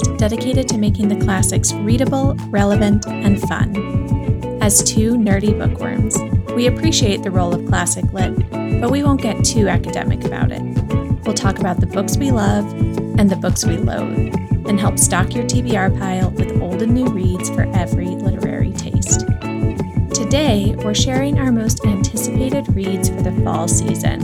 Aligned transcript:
podcast 0.00 0.18
dedicated 0.18 0.68
to 0.68 0.78
making 0.78 1.08
the 1.08 1.24
classics 1.24 1.72
readable, 1.72 2.34
relevant, 2.48 3.06
and 3.06 3.40
fun. 3.40 3.76
As 4.62 4.82
two 4.82 5.12
nerdy 5.12 5.56
bookworms, 5.56 6.16
we 6.54 6.66
appreciate 6.66 7.22
the 7.22 7.30
role 7.30 7.54
of 7.54 7.66
classic 7.66 8.12
lit, 8.12 8.38
but 8.80 8.90
we 8.90 9.02
won't 9.02 9.22
get 9.22 9.44
too 9.44 9.68
academic 9.68 10.24
about 10.24 10.52
it. 10.52 10.62
We'll 11.24 11.34
talk 11.34 11.58
about 11.58 11.80
the 11.80 11.86
books 11.86 12.16
we 12.16 12.30
love 12.30 12.70
and 13.18 13.30
the 13.30 13.36
books 13.36 13.64
we 13.64 13.76
loathe, 13.76 14.34
and 14.66 14.78
help 14.78 14.98
stock 14.98 15.34
your 15.34 15.44
TBR 15.44 15.98
pile 15.98 16.30
with 16.30 16.60
old 16.60 16.82
and 16.82 16.94
new 16.94 17.06
reads 17.06 17.50
for 17.50 17.62
every 17.74 18.08
literary 18.08 18.72
taste. 18.72 19.20
Today, 20.14 20.74
we're 20.78 20.94
sharing 20.94 21.38
our 21.38 21.50
most 21.50 21.84
anticipated 21.86 22.74
reads 22.74 23.08
for 23.08 23.22
the 23.22 23.32
fall 23.42 23.68
season, 23.68 24.22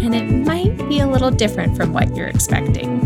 and 0.00 0.14
it 0.14 0.30
might 0.46 0.76
be 0.88 1.00
a 1.00 1.06
little 1.06 1.30
different 1.30 1.76
from 1.76 1.92
what 1.92 2.14
you're 2.16 2.28
expecting. 2.28 3.01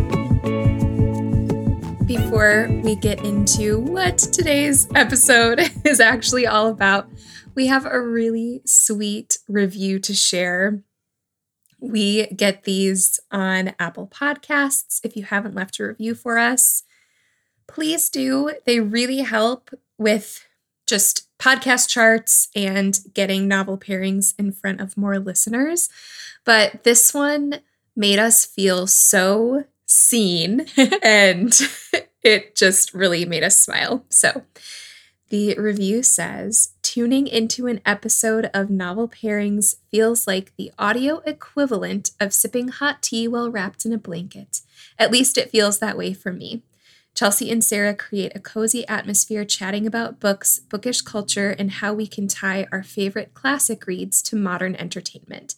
Before 2.16 2.70
we 2.82 2.96
get 2.96 3.22
into 3.26 3.78
what 3.78 4.16
today's 4.16 4.88
episode 4.94 5.60
is 5.84 6.00
actually 6.00 6.46
all 6.46 6.68
about, 6.68 7.10
we 7.54 7.66
have 7.66 7.84
a 7.84 8.00
really 8.00 8.62
sweet 8.64 9.36
review 9.48 9.98
to 9.98 10.14
share. 10.14 10.80
We 11.78 12.26
get 12.28 12.64
these 12.64 13.20
on 13.30 13.74
Apple 13.78 14.08
Podcasts. 14.08 14.98
If 15.04 15.14
you 15.14 15.24
haven't 15.24 15.54
left 15.54 15.78
a 15.78 15.88
review 15.88 16.14
for 16.14 16.38
us, 16.38 16.84
please 17.66 18.08
do. 18.08 18.52
They 18.64 18.80
really 18.80 19.18
help 19.18 19.70
with 19.98 20.42
just 20.86 21.28
podcast 21.38 21.86
charts 21.86 22.48
and 22.56 22.98
getting 23.12 23.46
novel 23.46 23.76
pairings 23.76 24.32
in 24.38 24.52
front 24.52 24.80
of 24.80 24.96
more 24.96 25.18
listeners. 25.18 25.90
But 26.46 26.82
this 26.82 27.12
one 27.12 27.60
made 27.95 28.18
us 28.18 28.46
feel 28.46 28.86
so 28.86 29.64
seen 29.86 30.66
and 31.02 31.52
it 32.27 32.57
just 32.57 32.93
really 32.93 33.24
made 33.24 33.45
us 33.45 33.59
smile. 33.59 34.05
So 34.10 34.43
the 35.29 35.55
review 35.55 36.02
says 36.02 36.74
tuning 36.82 37.27
into 37.27 37.66
an 37.66 37.80
episode 37.87 38.51
of 38.52 38.71
Novel 38.71 39.09
Pairings 39.09 39.77
feels 39.91 40.27
like 40.27 40.52
the 40.57 40.73
audio 40.79 41.19
equivalent 41.24 42.10
of 42.21 42.35
sipping 42.35 42.69
hot 42.69 43.02
tea 43.02 43.29
while 43.29 43.51
wrapped 43.51 43.85
in 43.85 43.93
a 43.93 43.99
blanket. 43.99 44.60
At 44.99 45.10
least 45.10 45.38
it 45.38 45.51
feels 45.51 45.79
that 45.79 45.97
way 45.97 46.13
for 46.13 46.32
me. 46.32 46.63
Chelsea 47.15 47.51
and 47.51 47.65
Sarah 47.65 47.95
create 47.95 48.32
a 48.35 48.41
cozy 48.41 48.87
atmosphere 48.88 49.45
chatting 49.47 49.87
about 49.87 50.21
books, 50.21 50.60
bookish 50.69 51.01
culture, 51.01 51.57
and 51.59 51.71
how 51.71 51.95
we 51.95 52.07
can 52.07 52.29
tie 52.29 52.66
our 52.71 52.82
favorite 52.82 53.32
classic 53.32 53.87
reads 53.87 54.21
to 54.23 54.37
modern 54.37 54.77
entertainment. 54.77 55.54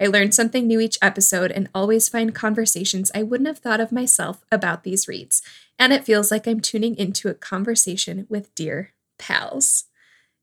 I 0.00 0.06
learn 0.06 0.32
something 0.32 0.66
new 0.66 0.80
each 0.80 0.98
episode 1.02 1.52
and 1.52 1.68
always 1.74 2.08
find 2.08 2.34
conversations 2.34 3.10
I 3.14 3.22
wouldn't 3.22 3.46
have 3.46 3.58
thought 3.58 3.78
of 3.78 3.92
myself 3.92 4.42
about 4.50 4.84
these 4.84 5.06
reads. 5.06 5.42
And 5.82 5.92
it 5.92 6.04
feels 6.04 6.30
like 6.30 6.46
I'm 6.46 6.60
tuning 6.60 6.94
into 6.94 7.28
a 7.28 7.34
conversation 7.34 8.24
with 8.28 8.54
dear 8.54 8.92
pals. 9.18 9.86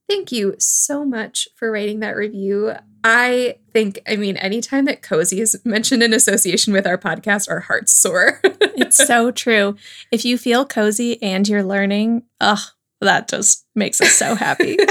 Thank 0.09 0.33
you 0.33 0.55
so 0.59 1.05
much 1.05 1.47
for 1.55 1.71
writing 1.71 2.01
that 2.01 2.17
review. 2.17 2.73
I 3.05 3.55
think, 3.71 4.01
I 4.05 4.17
mean, 4.17 4.35
anytime 4.35 4.83
that 4.83 5.01
cozy 5.01 5.39
is 5.39 5.57
mentioned 5.63 6.03
in 6.03 6.11
association 6.11 6.73
with 6.73 6.85
our 6.85 6.97
podcast, 6.97 7.49
our 7.49 7.61
hearts 7.61 7.93
soar. 7.93 8.41
it's 8.43 8.97
so 8.97 9.31
true. 9.31 9.77
If 10.11 10.25
you 10.25 10.37
feel 10.37 10.65
cozy 10.65 11.23
and 11.23 11.47
you're 11.47 11.63
learning, 11.63 12.23
ugh, 12.41 12.59
that 12.99 13.29
just 13.29 13.65
makes 13.75 14.01
us 14.01 14.11
so 14.11 14.35
happy. 14.35 14.75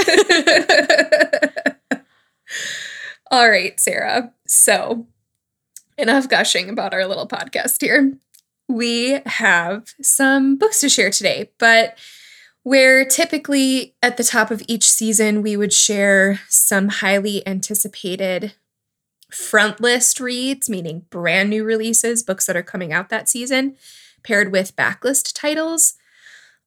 All 3.29 3.47
right, 3.47 3.79
Sarah. 3.79 4.33
So, 4.47 5.05
enough 5.95 6.27
gushing 6.27 6.71
about 6.71 6.95
our 6.95 7.05
little 7.05 7.27
podcast 7.27 7.81
here. 7.81 8.17
We 8.69 9.19
have 9.25 9.93
some 10.01 10.55
books 10.55 10.79
to 10.81 10.89
share 10.89 11.09
today, 11.09 11.49
but 11.57 11.97
where 12.63 13.03
typically 13.03 13.95
at 14.03 14.17
the 14.17 14.23
top 14.23 14.51
of 14.51 14.61
each 14.67 14.87
season, 14.87 15.41
we 15.41 15.57
would 15.57 15.73
share 15.73 16.39
some 16.49 16.87
highly 16.87 17.45
anticipated 17.47 18.53
front 19.31 19.81
list 19.81 20.19
reads, 20.19 20.69
meaning 20.69 21.05
brand 21.09 21.49
new 21.49 21.63
releases, 21.63 22.23
books 22.23 22.45
that 22.45 22.55
are 22.55 22.63
coming 22.63 22.93
out 22.93 23.09
that 23.09 23.27
season, 23.27 23.75
paired 24.23 24.51
with 24.51 24.75
backlist 24.75 25.33
titles. 25.33 25.95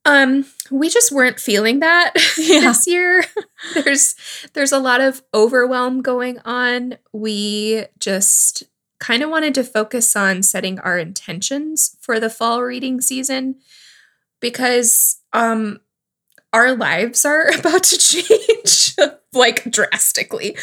Um, 0.05 0.47
we 0.71 0.89
just 0.89 1.13
weren't 1.13 1.39
feeling 1.39 1.79
that 1.81 2.13
yeah. 2.37 2.61
this 2.61 2.87
year. 2.87 3.25
there's 3.75 4.17
there's 4.55 4.73
a 4.73 4.81
lot 4.81 5.01
of 5.01 5.23
overwhelm 5.33 6.03
going 6.03 6.41
on. 6.45 6.99
We 7.13 7.85
just 8.01 8.65
kind 9.03 9.25
of 9.25 9.31
wanted 9.31 9.53
to 9.53 9.65
focus 9.65 10.15
on 10.15 10.45
setting 10.45 10.79
our 10.79 10.97
intentions 10.97 11.97
for 12.01 12.21
the 12.21 12.31
fall 12.31 12.63
reading 12.63 13.01
season 13.01 13.57
because 14.41 15.21
um 15.33 15.81
our 16.53 16.77
lives 16.77 17.25
are 17.25 17.49
about 17.59 17.83
to 17.83 17.99
change 17.99 18.95
like 19.33 19.65
drastically. 19.71 20.57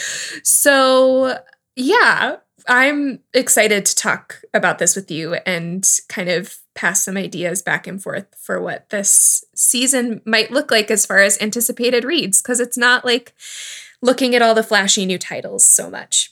So, 0.43 1.39
yeah, 1.75 2.37
I'm 2.67 3.19
excited 3.33 3.85
to 3.85 3.95
talk 3.95 4.41
about 4.53 4.79
this 4.79 4.95
with 4.95 5.09
you 5.09 5.33
and 5.45 5.87
kind 6.07 6.29
of 6.29 6.57
pass 6.75 7.03
some 7.03 7.17
ideas 7.17 7.61
back 7.61 7.87
and 7.87 8.01
forth 8.01 8.27
for 8.39 8.61
what 8.61 8.89
this 8.89 9.43
season 9.55 10.21
might 10.25 10.51
look 10.51 10.71
like 10.71 10.91
as 10.91 11.05
far 11.05 11.19
as 11.19 11.41
anticipated 11.41 12.03
reads, 12.03 12.41
because 12.41 12.59
it's 12.59 12.77
not 12.77 13.03
like 13.03 13.33
looking 14.01 14.35
at 14.35 14.41
all 14.41 14.53
the 14.53 14.63
flashy 14.63 15.05
new 15.05 15.17
titles 15.17 15.65
so 15.65 15.89
much. 15.89 16.31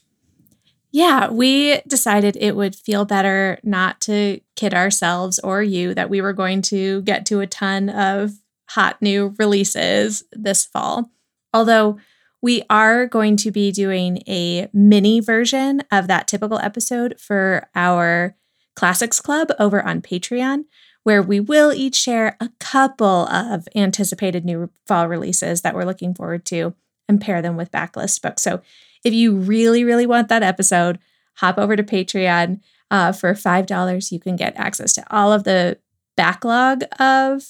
Yeah, 0.98 1.30
we 1.30 1.80
decided 1.88 2.38
it 2.40 2.56
would 2.56 2.76
feel 2.76 3.06
better 3.06 3.60
not 3.62 4.02
to 4.02 4.42
kid 4.56 4.74
ourselves 4.74 5.38
or 5.38 5.62
you 5.62 5.94
that 5.94 6.10
we 6.10 6.22
were 6.22 6.34
going 6.34 6.64
to 6.64 7.04
get 7.04 7.24
to 7.28 7.40
a 7.40 7.46
ton 7.46 7.90
of 7.90 8.32
hot 8.68 9.00
new 9.00 9.36
releases 9.38 10.24
this 10.32 10.66
fall. 10.66 11.12
Although 11.54 12.00
we 12.42 12.64
are 12.72 13.06
going 13.06 13.38
to 13.38 13.52
be 13.52 13.72
doing 13.72 14.24
a 14.28 14.70
mini 14.74 15.20
version 15.20 15.84
of 15.92 16.08
that 16.08 16.28
typical 16.28 16.58
episode 16.58 17.20
for 17.20 17.70
our 17.76 18.36
Classics 18.76 19.22
Club 19.22 19.52
over 19.60 19.86
on 19.86 20.02
Patreon, 20.02 20.66
where 21.04 21.22
we 21.22 21.40
will 21.40 21.72
each 21.72 21.96
share 21.96 22.38
a 22.40 22.50
couple 22.60 23.28
of 23.28 23.68
anticipated 23.76 24.44
new 24.44 24.72
fall 24.88 25.08
releases 25.08 25.62
that 25.62 25.76
we're 25.76 25.86
looking 25.86 26.16
forward 26.16 26.44
to 26.46 26.74
and 27.08 27.22
pair 27.22 27.44
them 27.44 27.56
with 27.56 27.72
backlist 27.72 28.20
books. 28.24 28.42
So 28.42 28.62
if 29.08 29.14
you 29.14 29.36
really, 29.36 29.84
really 29.84 30.06
want 30.06 30.28
that 30.28 30.44
episode, 30.44 31.00
hop 31.36 31.58
over 31.58 31.76
to 31.76 31.84
Patreon. 31.84 32.60
Uh, 32.90 33.12
for 33.12 33.34
$5, 33.34 34.12
you 34.12 34.20
can 34.20 34.36
get 34.36 34.56
access 34.56 34.94
to 34.94 35.04
all 35.10 35.34
of 35.34 35.44
the 35.44 35.78
backlog 36.16 36.84
of 37.00 37.44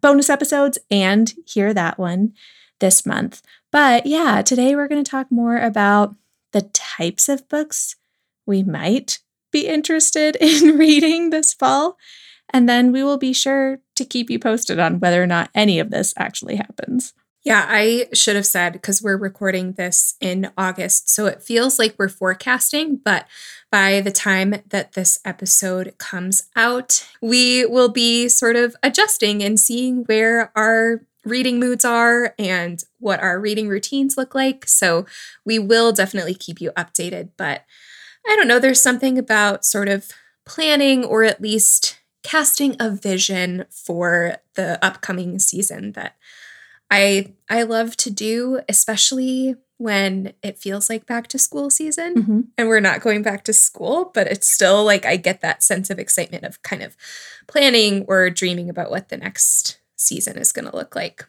bonus 0.00 0.28
episodes 0.28 0.78
and 0.90 1.34
hear 1.46 1.72
that 1.72 1.98
one 1.98 2.32
this 2.80 3.06
month. 3.06 3.42
But 3.72 4.06
yeah, 4.06 4.42
today 4.42 4.74
we're 4.74 4.88
going 4.88 5.02
to 5.02 5.10
talk 5.10 5.30
more 5.30 5.58
about 5.58 6.14
the 6.52 6.62
types 6.62 7.28
of 7.28 7.48
books 7.48 7.96
we 8.46 8.62
might 8.62 9.20
be 9.52 9.66
interested 9.66 10.36
in 10.40 10.76
reading 10.76 11.30
this 11.30 11.52
fall. 11.52 11.96
And 12.52 12.68
then 12.68 12.90
we 12.90 13.02
will 13.04 13.18
be 13.18 13.32
sure 13.32 13.78
to 13.94 14.04
keep 14.04 14.28
you 14.28 14.38
posted 14.38 14.78
on 14.78 14.98
whether 14.98 15.22
or 15.22 15.26
not 15.26 15.50
any 15.54 15.78
of 15.78 15.90
this 15.90 16.12
actually 16.16 16.56
happens. 16.56 17.14
Yeah, 17.42 17.64
I 17.66 18.08
should 18.12 18.36
have 18.36 18.46
said 18.46 18.74
because 18.74 19.02
we're 19.02 19.16
recording 19.16 19.72
this 19.72 20.14
in 20.20 20.52
August. 20.58 21.08
So 21.08 21.26
it 21.26 21.42
feels 21.42 21.78
like 21.78 21.94
we're 21.98 22.08
forecasting, 22.10 23.00
but 23.02 23.26
by 23.72 24.02
the 24.02 24.10
time 24.10 24.56
that 24.68 24.92
this 24.92 25.18
episode 25.24 25.94
comes 25.96 26.48
out, 26.54 27.06
we 27.22 27.64
will 27.64 27.88
be 27.88 28.28
sort 28.28 28.56
of 28.56 28.76
adjusting 28.82 29.42
and 29.42 29.58
seeing 29.58 30.04
where 30.04 30.52
our 30.54 31.00
reading 31.24 31.58
moods 31.58 31.84
are 31.84 32.34
and 32.38 32.82
what 32.98 33.20
our 33.20 33.40
reading 33.40 33.68
routines 33.68 34.18
look 34.18 34.34
like. 34.34 34.66
So 34.66 35.06
we 35.46 35.58
will 35.58 35.92
definitely 35.92 36.34
keep 36.34 36.60
you 36.60 36.72
updated. 36.72 37.30
But 37.38 37.64
I 38.26 38.36
don't 38.36 38.48
know, 38.48 38.58
there's 38.58 38.82
something 38.82 39.18
about 39.18 39.64
sort 39.64 39.88
of 39.88 40.10
planning 40.44 41.04
or 41.04 41.22
at 41.22 41.40
least 41.40 41.98
casting 42.22 42.76
a 42.78 42.90
vision 42.90 43.64
for 43.70 44.36
the 44.54 44.82
upcoming 44.84 45.38
season 45.38 45.92
that 45.92 46.16
I 46.90 47.34
I 47.48 47.62
love 47.62 47.96
to 47.98 48.10
do, 48.10 48.60
especially 48.68 49.56
when 49.78 50.34
it 50.42 50.58
feels 50.58 50.90
like 50.90 51.06
back 51.06 51.26
to 51.26 51.38
school 51.38 51.70
season 51.70 52.14
mm-hmm. 52.14 52.40
and 52.58 52.68
we're 52.68 52.80
not 52.80 53.00
going 53.00 53.22
back 53.22 53.44
to 53.44 53.52
school, 53.52 54.10
but 54.12 54.26
it's 54.26 54.46
still 54.46 54.84
like 54.84 55.06
I 55.06 55.16
get 55.16 55.40
that 55.40 55.62
sense 55.62 55.88
of 55.88 55.98
excitement 55.98 56.44
of 56.44 56.62
kind 56.62 56.82
of 56.82 56.96
planning 57.46 58.04
or 58.06 58.28
dreaming 58.28 58.68
about 58.68 58.90
what 58.90 59.08
the 59.08 59.16
next 59.16 59.80
season 59.96 60.36
is 60.36 60.52
going 60.52 60.68
to 60.68 60.76
look 60.76 60.94
like. 60.94 61.26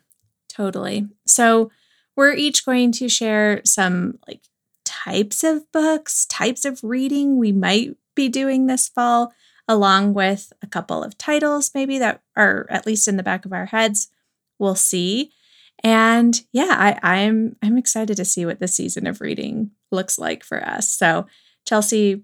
Totally. 0.49 1.07
So, 1.25 1.71
we're 2.17 2.33
each 2.33 2.65
going 2.65 2.91
to 2.93 3.07
share 3.07 3.61
some 3.63 4.19
like 4.27 4.41
types 4.83 5.45
of 5.45 5.71
books, 5.71 6.25
types 6.25 6.65
of 6.65 6.83
reading 6.83 7.37
we 7.37 7.53
might 7.53 7.95
be 8.15 8.27
doing 8.27 8.67
this 8.67 8.89
fall, 8.89 9.33
along 9.67 10.13
with 10.13 10.51
a 10.61 10.67
couple 10.67 11.03
of 11.03 11.17
titles 11.17 11.71
maybe 11.73 11.97
that 11.99 12.21
are 12.35 12.67
at 12.69 12.85
least 12.85 13.07
in 13.07 13.15
the 13.15 13.23
back 13.23 13.45
of 13.45 13.53
our 13.53 13.67
heads. 13.67 14.09
We'll 14.59 14.75
see. 14.75 15.31
And 15.83 16.39
yeah, 16.51 16.97
I, 17.03 17.21
I'm 17.21 17.55
I'm 17.61 17.77
excited 17.77 18.17
to 18.17 18.25
see 18.25 18.45
what 18.45 18.59
the 18.59 18.67
season 18.67 19.07
of 19.07 19.21
reading 19.21 19.71
looks 19.91 20.19
like 20.19 20.43
for 20.43 20.63
us. 20.65 20.91
So, 20.91 21.27
Chelsea, 21.67 22.23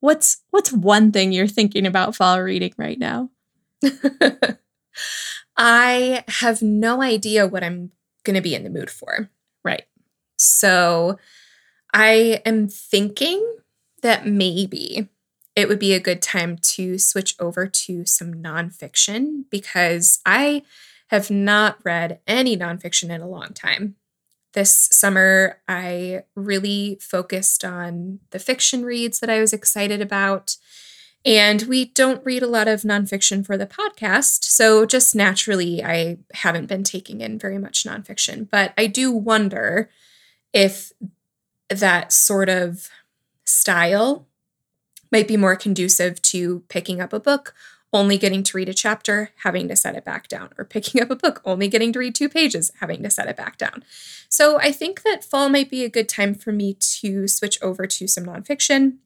what's 0.00 0.42
what's 0.50 0.72
one 0.72 1.12
thing 1.12 1.32
you're 1.32 1.46
thinking 1.46 1.86
about 1.86 2.16
fall 2.16 2.42
reading 2.42 2.72
right 2.78 2.98
now? 2.98 3.30
I 5.56 6.24
have 6.28 6.62
no 6.62 7.02
idea 7.02 7.46
what 7.46 7.64
I'm 7.64 7.92
going 8.24 8.34
to 8.34 8.42
be 8.42 8.54
in 8.54 8.64
the 8.64 8.70
mood 8.70 8.90
for. 8.90 9.30
Right. 9.64 9.84
So 10.36 11.18
I 11.94 12.42
am 12.44 12.68
thinking 12.68 13.56
that 14.02 14.26
maybe 14.26 15.08
it 15.54 15.68
would 15.68 15.78
be 15.78 15.94
a 15.94 16.00
good 16.00 16.20
time 16.20 16.58
to 16.58 16.98
switch 16.98 17.34
over 17.40 17.66
to 17.66 18.04
some 18.04 18.34
nonfiction 18.34 19.44
because 19.50 20.20
I 20.26 20.62
have 21.08 21.30
not 21.30 21.78
read 21.84 22.20
any 22.26 22.56
nonfiction 22.56 23.10
in 23.10 23.20
a 23.20 23.28
long 23.28 23.52
time. 23.52 23.96
This 24.54 24.88
summer, 24.90 25.60
I 25.68 26.22
really 26.34 26.98
focused 27.00 27.64
on 27.64 28.20
the 28.30 28.38
fiction 28.38 28.84
reads 28.84 29.20
that 29.20 29.30
I 29.30 29.40
was 29.40 29.52
excited 29.52 30.00
about. 30.00 30.56
And 31.24 31.62
we 31.62 31.86
don't 31.86 32.24
read 32.24 32.42
a 32.42 32.48
lot 32.48 32.68
of 32.68 32.82
nonfiction 32.82 33.44
for 33.44 33.56
the 33.56 33.66
podcast. 33.66 34.44
So, 34.44 34.86
just 34.86 35.14
naturally, 35.14 35.82
I 35.82 36.18
haven't 36.34 36.66
been 36.66 36.84
taking 36.84 37.20
in 37.20 37.38
very 37.38 37.58
much 37.58 37.84
nonfiction. 37.84 38.48
But 38.48 38.72
I 38.78 38.86
do 38.86 39.10
wonder 39.10 39.90
if 40.52 40.92
that 41.68 42.12
sort 42.12 42.48
of 42.48 42.88
style 43.44 44.26
might 45.10 45.28
be 45.28 45.36
more 45.36 45.56
conducive 45.56 46.20
to 46.22 46.60
picking 46.68 47.00
up 47.00 47.12
a 47.12 47.20
book, 47.20 47.54
only 47.96 48.18
getting 48.18 48.42
to 48.42 48.56
read 48.56 48.68
a 48.68 48.74
chapter, 48.74 49.30
having 49.42 49.68
to 49.68 49.76
set 49.76 49.96
it 49.96 50.04
back 50.04 50.28
down, 50.28 50.50
or 50.58 50.64
picking 50.64 51.02
up 51.02 51.10
a 51.10 51.16
book, 51.16 51.40
only 51.44 51.66
getting 51.66 51.92
to 51.94 51.98
read 51.98 52.14
two 52.14 52.28
pages, 52.28 52.70
having 52.80 53.02
to 53.02 53.10
set 53.10 53.28
it 53.28 53.36
back 53.36 53.56
down. 53.56 53.82
So 54.28 54.58
I 54.58 54.70
think 54.70 55.02
that 55.02 55.24
fall 55.24 55.48
might 55.48 55.70
be 55.70 55.84
a 55.84 55.88
good 55.88 56.08
time 56.08 56.34
for 56.34 56.52
me 56.52 56.74
to 56.74 57.26
switch 57.26 57.58
over 57.62 57.86
to 57.86 58.06
some 58.06 58.24
nonfiction. 58.24 58.98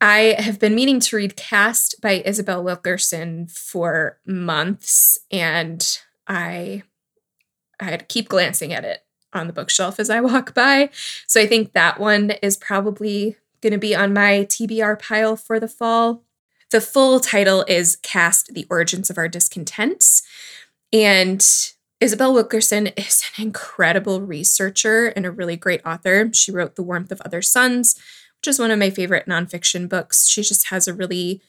I 0.00 0.34
have 0.38 0.58
been 0.58 0.74
meaning 0.74 1.00
to 1.00 1.16
read 1.16 1.36
Caste 1.36 2.00
by 2.02 2.22
Isabel 2.24 2.62
Wilkerson 2.62 3.46
for 3.46 4.18
months, 4.26 5.18
and 5.30 5.98
I 6.26 6.82
I 7.80 7.96
keep 7.98 8.28
glancing 8.28 8.72
at 8.72 8.84
it 8.84 9.04
on 9.32 9.46
the 9.46 9.52
bookshelf 9.52 10.00
as 10.00 10.10
I 10.10 10.20
walk 10.20 10.54
by. 10.54 10.90
So 11.26 11.40
I 11.40 11.46
think 11.46 11.72
that 11.72 12.00
one 12.00 12.32
is 12.42 12.56
probably 12.56 13.36
going 13.60 13.72
to 13.72 13.78
be 13.78 13.94
on 13.94 14.12
my 14.12 14.46
TBR 14.48 15.00
pile 15.00 15.36
for 15.36 15.60
the 15.60 15.68
fall. 15.68 16.22
The 16.70 16.80
full 16.80 17.20
title 17.20 17.64
is 17.68 17.96
Caste 17.96 18.50
The 18.52 18.66
Origins 18.68 19.10
of 19.10 19.18
Our 19.18 19.28
Discontents. 19.28 20.22
And 20.92 21.46
Isabel 22.00 22.34
Wilkerson 22.34 22.86
is 22.96 23.22
an 23.36 23.44
incredible 23.44 24.20
researcher 24.20 25.06
and 25.06 25.24
a 25.24 25.30
really 25.30 25.56
great 25.56 25.80
author. 25.86 26.30
She 26.32 26.52
wrote 26.52 26.76
The 26.76 26.82
Warmth 26.82 27.12
of 27.12 27.20
Other 27.24 27.42
Suns, 27.42 27.94
which 28.40 28.48
is 28.48 28.58
one 28.58 28.70
of 28.70 28.78
my 28.78 28.90
favorite 28.90 29.26
nonfiction 29.26 29.88
books. 29.88 30.26
She 30.26 30.42
just 30.42 30.68
has 30.68 30.88
a 30.88 30.94
really 30.94 31.40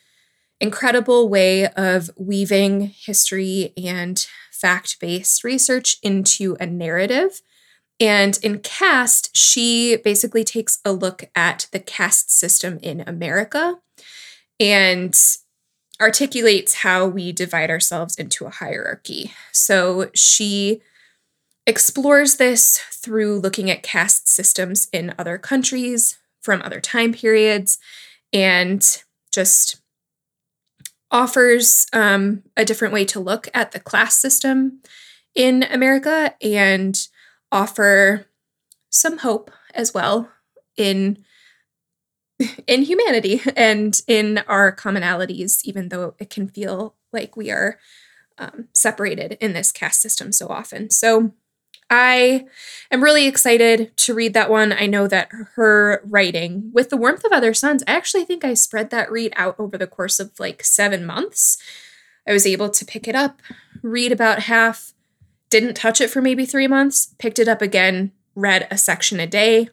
incredible 0.59 1.29
way 1.29 1.67
of 1.67 2.09
weaving 2.15 2.93
history 2.95 3.73
and 3.77 4.25
fact 4.51 4.99
based 4.99 5.43
research 5.43 5.97
into 6.01 6.57
a 6.59 6.65
narrative 6.65 7.41
and 7.99 8.37
in 8.43 8.59
Caste, 8.59 9.35
she 9.35 9.97
basically 9.97 10.43
takes 10.43 10.79
a 10.85 10.91
look 10.91 11.25
at 11.35 11.67
the 11.71 11.79
caste 11.79 12.31
system 12.31 12.79
in 12.83 13.03
America 13.07 13.79
and 14.59 15.17
articulates 15.99 16.75
how 16.75 17.07
we 17.07 17.31
divide 17.31 17.69
ourselves 17.69 18.15
into 18.15 18.45
a 18.45 18.51
hierarchy. 18.51 19.31
So 19.51 20.09
she 20.13 20.81
explores 21.65 22.37
this 22.37 22.79
through 22.91 23.39
looking 23.39 23.69
at 23.69 23.83
caste 23.83 24.27
systems 24.27 24.87
in 24.93 25.13
other 25.17 25.37
countries 25.37 26.17
from 26.41 26.61
other 26.61 26.79
time 26.79 27.13
periods 27.13 27.77
and 28.31 29.03
just 29.31 29.81
offers 31.11 31.87
um, 31.93 32.43
a 32.55 32.65
different 32.65 32.93
way 32.93 33.05
to 33.05 33.19
look 33.19 33.49
at 33.53 33.71
the 33.71 33.79
class 33.79 34.15
system 34.15 34.81
in 35.35 35.63
America 35.63 36.35
and 36.41 37.07
offer 37.51 38.25
some 38.89 39.19
hope 39.19 39.51
as 39.73 39.93
well 39.93 40.29
in 40.75 41.23
in 42.67 42.83
humanity 42.83 43.41
and 43.55 44.01
in 44.07 44.39
our 44.47 44.75
commonalities 44.75 45.61
even 45.63 45.89
though 45.89 46.15
it 46.19 46.29
can 46.29 46.47
feel 46.47 46.95
like 47.11 47.35
we 47.35 47.49
are 47.49 47.79
um, 48.37 48.67
separated 48.73 49.37
in 49.41 49.53
this 49.53 49.71
caste 49.71 50.01
system 50.01 50.31
so 50.31 50.47
often. 50.47 50.89
So 50.89 51.33
i 51.89 52.45
am 52.91 53.01
really 53.01 53.27
excited 53.27 53.95
to 53.95 54.13
read 54.13 54.33
that 54.33 54.49
one. 54.49 54.73
I 54.73 54.87
know 54.87 55.07
that 55.07 55.29
her 55.55 56.01
writing 56.05 56.69
with 56.73 56.89
the 56.89 56.97
warmth 56.97 57.23
of 57.23 57.31
other 57.31 57.53
suns 57.53 57.81
i 57.87 57.95
actually 57.95 58.25
think 58.25 58.43
i 58.43 58.53
spread 58.53 58.89
that 58.89 59.09
read 59.09 59.31
out 59.37 59.55
over 59.57 59.77
the 59.77 59.87
course 59.87 60.19
of 60.19 60.39
like 60.39 60.63
seven 60.63 61.05
months. 61.05 61.57
I 62.27 62.33
was 62.33 62.45
able 62.45 62.69
to 62.69 62.85
pick 62.85 63.07
it 63.07 63.15
up 63.15 63.41
read 63.81 64.11
about 64.11 64.43
half 64.43 64.93
didn't 65.49 65.75
touch 65.75 66.01
it 66.01 66.09
for 66.09 66.21
maybe 66.21 66.45
three 66.45 66.67
months, 66.67 67.15
picked 67.19 67.39
it 67.39 67.47
up 67.47 67.61
again, 67.61 68.11
read 68.35 68.67
a 68.69 68.77
section 68.77 69.19
a 69.19 69.27
day, 69.27 69.69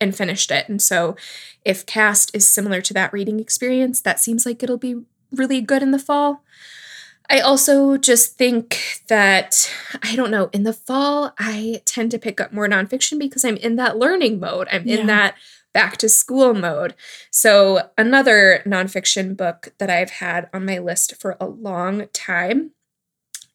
and 0.00 0.14
finished 0.14 0.50
it. 0.50 0.68
And 0.68 0.80
so, 0.80 1.16
if 1.64 1.86
Caste 1.86 2.30
is 2.34 2.48
similar 2.48 2.80
to 2.82 2.94
that 2.94 3.12
reading 3.12 3.40
experience, 3.40 4.00
that 4.02 4.20
seems 4.20 4.46
like 4.46 4.62
it'll 4.62 4.78
be 4.78 5.02
really 5.32 5.60
good 5.60 5.82
in 5.82 5.90
the 5.90 5.98
fall. 5.98 6.42
I 7.28 7.40
also 7.40 7.96
just 7.96 8.36
think 8.36 9.02
that, 9.08 9.72
I 10.02 10.14
don't 10.14 10.30
know, 10.30 10.48
in 10.52 10.62
the 10.62 10.72
fall, 10.72 11.34
I 11.38 11.82
tend 11.84 12.12
to 12.12 12.18
pick 12.18 12.40
up 12.40 12.52
more 12.52 12.68
nonfiction 12.68 13.18
because 13.18 13.44
I'm 13.44 13.56
in 13.56 13.76
that 13.76 13.98
learning 13.98 14.38
mode. 14.38 14.68
I'm 14.70 14.86
yeah. 14.86 14.98
in 14.98 15.06
that 15.08 15.34
back 15.72 15.96
to 15.98 16.08
school 16.08 16.54
mode. 16.54 16.94
So, 17.30 17.90
another 17.98 18.62
nonfiction 18.64 19.36
book 19.36 19.74
that 19.78 19.90
I've 19.90 20.10
had 20.10 20.48
on 20.54 20.64
my 20.64 20.78
list 20.78 21.16
for 21.16 21.36
a 21.40 21.46
long 21.46 22.06
time 22.12 22.70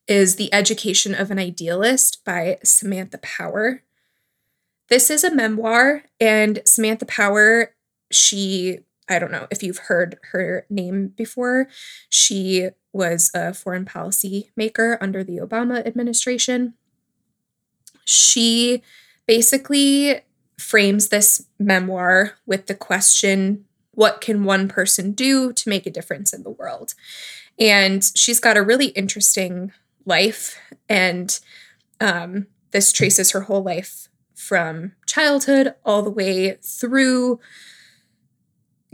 is 0.07 0.35
The 0.35 0.53
Education 0.53 1.15
of 1.15 1.31
an 1.31 1.39
Idealist 1.39 2.23
by 2.25 2.57
Samantha 2.63 3.17
Power. 3.19 3.83
This 4.91 5.09
is 5.09 5.23
a 5.23 5.33
memoir, 5.33 6.03
and 6.19 6.61
Samantha 6.65 7.05
Power, 7.05 7.73
she, 8.11 8.79
I 9.07 9.19
don't 9.19 9.31
know 9.31 9.47
if 9.49 9.63
you've 9.63 9.77
heard 9.77 10.19
her 10.33 10.65
name 10.69 11.13
before, 11.15 11.69
she 12.09 12.67
was 12.91 13.31
a 13.33 13.53
foreign 13.53 13.85
policy 13.85 14.51
maker 14.57 14.97
under 14.99 15.23
the 15.23 15.37
Obama 15.37 15.87
administration. 15.87 16.73
She 18.03 18.83
basically 19.27 20.23
frames 20.57 21.07
this 21.07 21.47
memoir 21.57 22.33
with 22.45 22.65
the 22.65 22.75
question 22.75 23.63
what 23.91 24.19
can 24.19 24.43
one 24.43 24.67
person 24.67 25.13
do 25.13 25.53
to 25.53 25.69
make 25.69 25.85
a 25.85 25.91
difference 25.91 26.33
in 26.33 26.43
the 26.43 26.49
world? 26.49 26.95
And 27.57 28.03
she's 28.13 28.41
got 28.41 28.57
a 28.57 28.61
really 28.61 28.87
interesting 28.87 29.71
life. 30.05 30.59
And 30.89 31.39
um, 32.01 32.47
this 32.71 32.91
traces 32.91 33.31
her 33.31 33.41
whole 33.41 33.63
life 33.63 34.09
from 34.41 34.93
childhood 35.05 35.73
all 35.85 36.01
the 36.01 36.09
way 36.09 36.57
through 36.61 37.39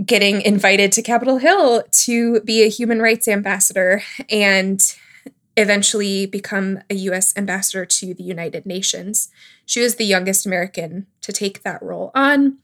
getting 0.06 0.42
invited 0.42 0.92
to 0.92 1.01
Capitol 1.01 1.38
Hill 1.38 1.84
to 2.04 2.42
be 2.42 2.63
a 2.63 2.70
human 2.70 3.01
rights 3.01 3.27
ambassador 3.27 4.04
and 4.30 4.82
eventually 5.56 6.25
become 6.25 6.80
a 6.89 6.96
US 6.96 7.36
ambassador 7.36 7.86
to 7.86 8.13
the 8.13 8.24
United 8.24 8.66
Nations. 8.66 9.30
She 9.66 9.82
was 9.82 9.96
the 9.96 10.06
youngest 10.06 10.46
American 10.46 11.08
to 11.22 11.32
take 11.32 11.63
that 11.63 11.82
role 11.82 12.12
on. 12.13 12.58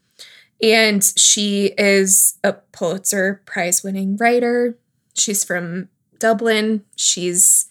And 0.61 1.03
she 1.17 1.73
is 1.77 2.37
a 2.43 2.53
Pulitzer 2.53 3.41
Prize 3.45 3.83
winning 3.83 4.17
writer. 4.17 4.77
She's 5.15 5.43
from 5.43 5.89
Dublin. 6.19 6.83
She's 6.95 7.67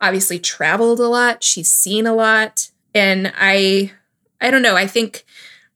obviously 0.00 0.38
traveled 0.38 1.00
a 1.00 1.08
lot, 1.08 1.42
she's 1.42 1.70
seen 1.70 2.06
a 2.06 2.14
lot, 2.14 2.70
and 2.94 3.32
I 3.36 3.92
I 4.40 4.50
don't 4.50 4.62
know, 4.62 4.76
I 4.76 4.86
think 4.86 5.24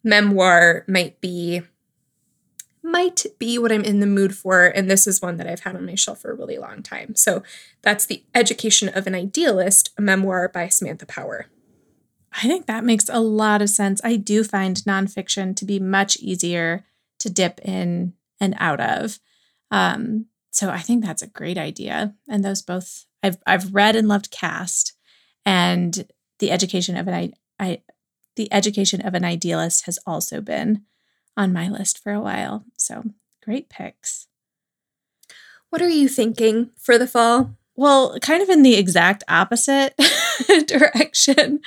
memoir 0.05 0.85
might 0.87 1.21
be 1.21 1.63
might 2.81 3.27
be 3.39 3.59
what 3.59 3.73
I'm 3.73 3.85
in 3.85 4.01
the 4.01 4.07
mood 4.07 4.35
for 4.35 4.65
and 4.65 4.91
this 4.91 5.07
is 5.07 5.21
one 5.21 5.37
that 5.37 5.47
I've 5.47 5.61
had 5.61 5.77
on 5.77 5.85
my 5.85 5.95
shelf 5.95 6.21
for 6.21 6.31
a 6.31 6.35
really 6.35 6.57
long 6.59 6.83
time. 6.83 7.15
So 7.17 7.43
that's 7.83 8.07
The 8.07 8.23
Education 8.35 8.89
of 8.89 9.07
an 9.07 9.15
Idealist, 9.15 9.93
a 9.99 10.03
memoir 10.03 10.49
by 10.49 10.69
Samantha 10.69 11.05
Power. 11.05 11.47
I 12.33 12.43
think 12.43 12.67
that 12.67 12.85
makes 12.85 13.09
a 13.09 13.21
lot 13.21 13.63
of 13.63 13.69
sense. 13.69 14.01
I 14.05 14.17
do 14.17 14.45
find 14.45 14.77
nonfiction 14.79 15.57
to 15.57 15.65
be 15.65 15.81
much 15.81 16.17
easier 16.19 16.85
to 17.19 17.31
dip 17.31 17.61
in 17.61 18.15
and 18.41 18.55
out 18.59 18.81
of. 18.81 19.19
Um, 19.71 20.27
so 20.51 20.71
I 20.71 20.79
think 20.79 21.05
that's 21.05 21.23
a 21.23 21.27
great 21.29 21.59
idea. 21.59 22.15
And 22.29 22.45
those 22.45 22.63
both 22.63 23.07
I've 23.23 23.39
I've 23.47 23.75
read 23.75 23.97
and 23.97 24.09
loved 24.09 24.31
Caste 24.31 24.95
and 25.45 26.07
the 26.39 26.51
education 26.51 26.97
of 26.97 27.09
an 27.09 27.15
I, 27.15 27.33
I 27.59 27.83
the 28.39 28.51
education 28.53 29.05
of 29.05 29.13
an 29.15 29.25
idealist 29.25 29.85
has 29.85 29.99
also 30.07 30.41
been 30.41 30.83
on 31.37 31.53
my 31.53 31.69
list 31.69 32.03
for 32.03 32.13
a 32.13 32.21
while. 32.21 32.65
So 32.79 33.03
great 33.45 33.69
picks. 33.69 34.29
What 35.71 35.83
are 35.83 35.89
you 35.89 36.09
thinking 36.09 36.71
for 36.79 36.97
the 36.97 37.09
fall? 37.09 37.57
Well, 37.77 38.19
kind 38.21 38.43
of 38.43 38.49
in 38.49 38.63
the 38.63 38.77
exact 38.77 39.25
opposite 39.29 39.95
direction. 40.67 41.61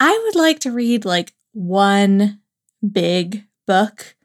I 0.00 0.20
would 0.24 0.34
like 0.34 0.58
to 0.60 0.72
read 0.72 1.04
like 1.04 1.32
one 1.52 2.40
big 2.88 3.44
book 3.66 4.16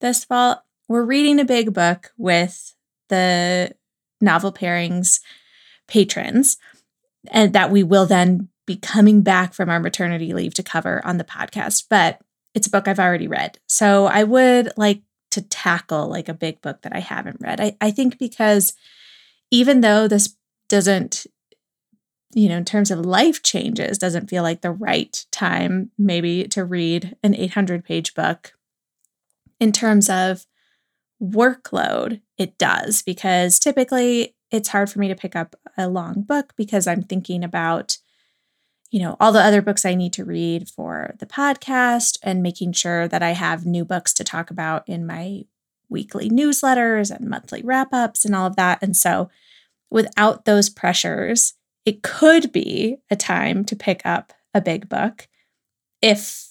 this 0.00 0.24
fall. 0.24 0.64
We're 0.88 1.04
reading 1.04 1.40
a 1.40 1.44
big 1.44 1.74
book 1.74 2.12
with 2.16 2.74
the 3.08 3.72
novel 4.20 4.52
pairings 4.52 5.20
patrons. 5.88 6.56
and 7.30 7.52
that 7.52 7.70
we 7.70 7.82
will 7.82 8.06
then 8.06 8.48
be 8.66 8.76
coming 8.76 9.22
back 9.22 9.54
from 9.54 9.68
our 9.68 9.80
maternity 9.80 10.32
leave 10.32 10.54
to 10.54 10.62
cover 10.62 11.04
on 11.04 11.18
the 11.18 11.24
podcast. 11.24 11.84
But 11.90 12.20
it's 12.54 12.66
a 12.66 12.70
book 12.70 12.86
I've 12.86 12.98
already 12.98 13.28
read. 13.28 13.58
So 13.66 14.06
I 14.06 14.24
would 14.24 14.72
like 14.76 15.02
to 15.32 15.42
tackle 15.42 16.08
like 16.08 16.28
a 16.28 16.34
big 16.34 16.60
book 16.60 16.82
that 16.82 16.94
I 16.94 17.00
haven't 17.00 17.40
read. 17.40 17.60
I, 17.60 17.76
I 17.80 17.90
think 17.90 18.18
because 18.18 18.74
even 19.50 19.80
though 19.80 20.06
this 20.06 20.36
doesn't, 20.68 21.26
you 22.34 22.48
know, 22.48 22.56
in 22.56 22.64
terms 22.64 22.90
of 22.90 23.04
life 23.04 23.42
changes, 23.42 23.98
doesn't 23.98 24.28
feel 24.28 24.42
like 24.42 24.60
the 24.60 24.70
right 24.70 25.24
time 25.32 25.90
maybe 25.98 26.44
to 26.48 26.64
read 26.64 27.16
an 27.22 27.34
800 27.34 27.84
page 27.84 28.14
book, 28.14 28.52
in 29.60 29.70
terms 29.70 30.10
of 30.10 30.44
workload, 31.22 32.20
it 32.36 32.58
does 32.58 33.02
because 33.02 33.58
typically 33.60 34.34
it's 34.50 34.68
hard 34.68 34.90
for 34.90 34.98
me 34.98 35.08
to 35.08 35.14
pick 35.14 35.36
up 35.36 35.54
a 35.78 35.88
long 35.88 36.22
book 36.22 36.52
because 36.56 36.86
I'm 36.86 37.02
thinking 37.02 37.44
about 37.44 37.98
you 38.92 39.00
know, 39.00 39.16
all 39.18 39.32
the 39.32 39.42
other 39.42 39.62
books 39.62 39.86
I 39.86 39.94
need 39.94 40.12
to 40.12 40.24
read 40.24 40.68
for 40.68 41.14
the 41.18 41.26
podcast 41.26 42.18
and 42.22 42.42
making 42.42 42.72
sure 42.72 43.08
that 43.08 43.22
I 43.22 43.30
have 43.30 43.64
new 43.64 43.86
books 43.86 44.12
to 44.14 44.22
talk 44.22 44.50
about 44.50 44.86
in 44.86 45.06
my 45.06 45.44
weekly 45.88 46.28
newsletters 46.28 47.10
and 47.10 47.28
monthly 47.28 47.62
wrap 47.62 47.94
ups 47.94 48.26
and 48.26 48.36
all 48.36 48.46
of 48.46 48.56
that. 48.56 48.80
And 48.82 48.94
so, 48.94 49.30
without 49.90 50.44
those 50.44 50.68
pressures, 50.68 51.54
it 51.86 52.02
could 52.02 52.52
be 52.52 52.98
a 53.10 53.16
time 53.16 53.64
to 53.64 53.74
pick 53.74 54.02
up 54.04 54.34
a 54.52 54.60
big 54.60 54.90
book 54.90 55.26
if, 56.02 56.48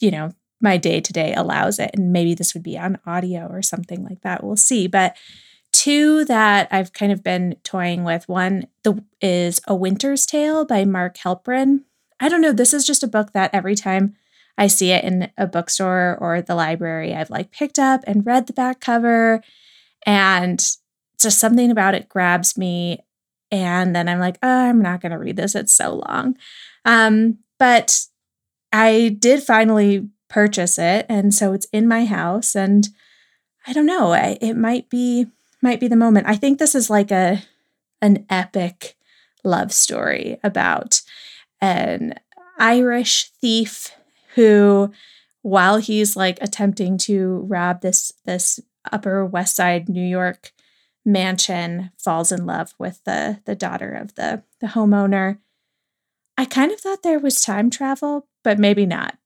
you 0.00 0.10
know, 0.10 0.32
my 0.60 0.76
day 0.76 1.00
to 1.00 1.12
day 1.12 1.32
allows 1.32 1.78
it. 1.78 1.90
And 1.94 2.12
maybe 2.12 2.34
this 2.34 2.54
would 2.54 2.64
be 2.64 2.76
on 2.76 2.98
audio 3.06 3.46
or 3.46 3.62
something 3.62 4.02
like 4.02 4.22
that. 4.22 4.42
We'll 4.42 4.56
see. 4.56 4.88
But 4.88 5.16
two 5.72 6.24
that 6.26 6.68
I've 6.70 6.92
kind 6.92 7.12
of 7.12 7.22
been 7.22 7.56
toying 7.62 8.04
with. 8.04 8.28
One 8.28 8.66
the, 8.82 9.04
is 9.20 9.60
A 9.66 9.74
Winter's 9.74 10.26
Tale 10.26 10.64
by 10.64 10.84
Mark 10.84 11.16
Helprin. 11.16 11.84
I 12.20 12.28
don't 12.28 12.40
know, 12.40 12.52
this 12.52 12.74
is 12.74 12.86
just 12.86 13.02
a 13.02 13.08
book 13.08 13.32
that 13.32 13.54
every 13.54 13.74
time 13.74 14.16
I 14.56 14.66
see 14.66 14.90
it 14.90 15.04
in 15.04 15.30
a 15.38 15.46
bookstore 15.46 16.18
or 16.20 16.42
the 16.42 16.56
library, 16.56 17.14
I've 17.14 17.30
like 17.30 17.52
picked 17.52 17.78
up 17.78 18.02
and 18.06 18.26
read 18.26 18.46
the 18.46 18.52
back 18.52 18.80
cover 18.80 19.42
and 20.04 20.58
just 21.20 21.38
something 21.38 21.70
about 21.70 21.94
it 21.94 22.08
grabs 22.08 22.58
me 22.58 22.98
and 23.50 23.94
then 23.94 24.08
I'm 24.08 24.18
like, 24.18 24.38
oh, 24.42 24.68
I'm 24.68 24.82
not 24.82 25.00
going 25.00 25.12
to 25.12 25.18
read 25.18 25.36
this. 25.36 25.54
It's 25.54 25.72
so 25.72 26.02
long. 26.06 26.36
Um, 26.84 27.38
but 27.58 28.00
I 28.72 29.16
did 29.18 29.42
finally 29.42 30.08
purchase 30.28 30.78
it. 30.78 31.06
And 31.08 31.32
so 31.32 31.52
it's 31.52 31.66
in 31.72 31.88
my 31.88 32.04
house. 32.04 32.54
And 32.54 32.88
I 33.66 33.72
don't 33.72 33.86
know, 33.86 34.12
I, 34.12 34.38
it 34.40 34.54
might 34.54 34.90
be 34.90 35.26
might 35.62 35.80
be 35.80 35.88
the 35.88 35.96
moment. 35.96 36.26
I 36.28 36.36
think 36.36 36.58
this 36.58 36.74
is 36.74 36.90
like 36.90 37.10
a 37.10 37.42
an 38.00 38.26
epic 38.30 38.96
love 39.44 39.72
story 39.72 40.38
about 40.42 41.00
an 41.60 42.14
Irish 42.58 43.30
thief 43.40 43.90
who 44.34 44.92
while 45.42 45.78
he's 45.78 46.16
like 46.16 46.38
attempting 46.40 46.98
to 46.98 47.44
rob 47.48 47.80
this 47.80 48.12
this 48.24 48.60
upper 48.92 49.24
west 49.24 49.56
side 49.56 49.88
New 49.88 50.06
York 50.06 50.52
mansion 51.04 51.90
falls 51.96 52.30
in 52.30 52.46
love 52.46 52.74
with 52.78 53.02
the 53.04 53.40
the 53.44 53.54
daughter 53.54 53.92
of 53.92 54.14
the 54.14 54.42
the 54.60 54.68
homeowner. 54.68 55.38
I 56.36 56.44
kind 56.44 56.70
of 56.70 56.80
thought 56.80 57.02
there 57.02 57.18
was 57.18 57.40
time 57.40 57.70
travel, 57.70 58.28
but 58.44 58.58
maybe 58.58 58.86
not. 58.86 59.18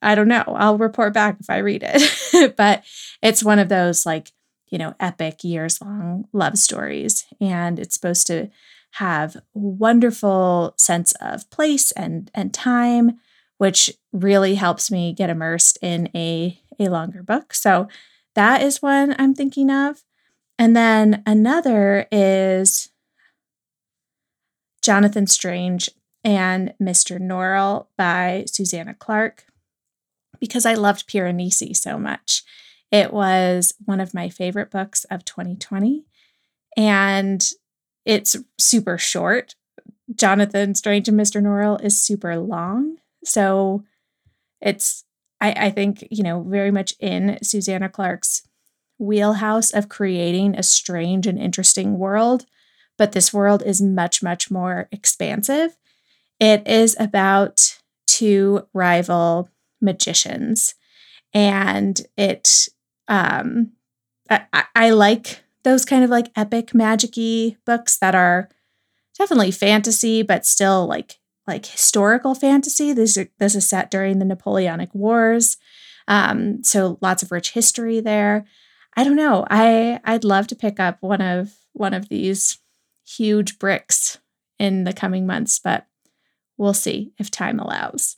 I 0.00 0.14
don't 0.14 0.28
know. 0.28 0.44
I'll 0.46 0.78
report 0.78 1.12
back 1.14 1.36
if 1.40 1.50
I 1.50 1.58
read 1.58 1.82
it. 1.84 2.56
but 2.56 2.84
it's 3.22 3.42
one 3.42 3.58
of 3.58 3.68
those 3.68 4.06
like 4.06 4.32
you 4.74 4.78
know, 4.78 4.92
epic 4.98 5.44
years 5.44 5.80
long 5.80 6.26
love 6.32 6.58
stories. 6.58 7.26
And 7.40 7.78
it's 7.78 7.94
supposed 7.94 8.26
to 8.26 8.50
have 8.94 9.36
wonderful 9.52 10.74
sense 10.76 11.12
of 11.20 11.48
place 11.48 11.92
and 11.92 12.28
and 12.34 12.52
time, 12.52 13.20
which 13.58 13.92
really 14.12 14.56
helps 14.56 14.90
me 14.90 15.12
get 15.12 15.30
immersed 15.30 15.78
in 15.80 16.08
a, 16.12 16.60
a 16.80 16.88
longer 16.88 17.22
book. 17.22 17.54
So 17.54 17.86
that 18.34 18.62
is 18.62 18.82
one 18.82 19.14
I'm 19.16 19.32
thinking 19.32 19.70
of. 19.70 20.02
And 20.58 20.74
then 20.74 21.22
another 21.24 22.08
is 22.10 22.90
Jonathan 24.82 25.28
Strange 25.28 25.88
and 26.24 26.74
Mr. 26.82 27.20
Norrell 27.20 27.86
by 27.96 28.44
Susanna 28.48 28.94
Clarke, 28.94 29.44
because 30.40 30.66
I 30.66 30.74
loved 30.74 31.08
Piranesi 31.08 31.76
so 31.76 31.96
much. 31.96 32.42
It 32.94 33.12
was 33.12 33.74
one 33.86 33.98
of 33.98 34.14
my 34.14 34.28
favorite 34.28 34.70
books 34.70 35.02
of 35.10 35.24
2020. 35.24 36.04
And 36.76 37.44
it's 38.04 38.36
super 38.56 38.98
short. 38.98 39.56
Jonathan 40.14 40.76
Strange 40.76 41.08
and 41.08 41.18
Mr. 41.18 41.42
Norrell 41.42 41.82
is 41.82 42.00
super 42.00 42.36
long. 42.36 42.98
So 43.24 43.82
it's, 44.60 45.02
I, 45.40 45.54
I 45.56 45.70
think, 45.70 46.06
you 46.08 46.22
know, 46.22 46.44
very 46.44 46.70
much 46.70 46.94
in 47.00 47.36
Susanna 47.42 47.88
Clarke's 47.88 48.46
wheelhouse 49.00 49.72
of 49.72 49.88
creating 49.88 50.54
a 50.54 50.62
strange 50.62 51.26
and 51.26 51.36
interesting 51.36 51.98
world. 51.98 52.46
But 52.96 53.10
this 53.10 53.34
world 53.34 53.64
is 53.66 53.82
much, 53.82 54.22
much 54.22 54.52
more 54.52 54.88
expansive. 54.92 55.76
It 56.38 56.64
is 56.64 56.94
about 57.00 57.76
two 58.06 58.68
rival 58.72 59.48
magicians, 59.80 60.76
and 61.32 62.00
it 62.16 62.68
um, 63.08 63.72
I, 64.30 64.64
I 64.74 64.90
like 64.90 65.42
those 65.62 65.84
kind 65.84 66.04
of 66.04 66.10
like 66.10 66.30
epic 66.36 66.68
magicy 66.68 67.56
books 67.64 67.98
that 67.98 68.14
are 68.14 68.48
definitely 69.18 69.50
fantasy, 69.50 70.22
but 70.22 70.46
still 70.46 70.86
like 70.86 71.18
like 71.46 71.66
historical 71.66 72.34
fantasy. 72.34 72.92
This 72.92 73.16
is, 73.16 73.28
this 73.38 73.54
is 73.54 73.68
set 73.68 73.90
during 73.90 74.18
the 74.18 74.24
Napoleonic 74.24 74.94
Wars, 74.94 75.56
um, 76.08 76.62
so 76.64 76.98
lots 77.00 77.22
of 77.22 77.32
rich 77.32 77.52
history 77.52 78.00
there. 78.00 78.46
I 78.96 79.04
don't 79.04 79.16
know. 79.16 79.46
I 79.50 80.00
I'd 80.04 80.24
love 80.24 80.46
to 80.48 80.56
pick 80.56 80.78
up 80.80 80.98
one 81.00 81.20
of 81.20 81.54
one 81.72 81.94
of 81.94 82.08
these 82.08 82.58
huge 83.06 83.58
bricks 83.58 84.18
in 84.58 84.84
the 84.84 84.92
coming 84.92 85.26
months, 85.26 85.58
but 85.58 85.86
we'll 86.56 86.74
see 86.74 87.12
if 87.18 87.30
time 87.30 87.58
allows. 87.58 88.16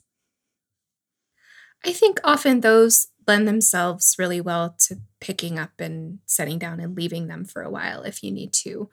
I 1.85 1.93
think 1.93 2.19
often 2.23 2.61
those 2.61 3.07
lend 3.27 3.47
themselves 3.47 4.15
really 4.17 4.41
well 4.41 4.75
to 4.79 4.97
picking 5.19 5.59
up 5.59 5.79
and 5.79 6.19
setting 6.25 6.57
down 6.57 6.79
and 6.79 6.95
leaving 6.95 7.27
them 7.27 7.43
for 7.43 7.61
a 7.61 7.69
while 7.69 8.03
if 8.03 8.23
you 8.23 8.31
need 8.31 8.53
to. 8.53 8.89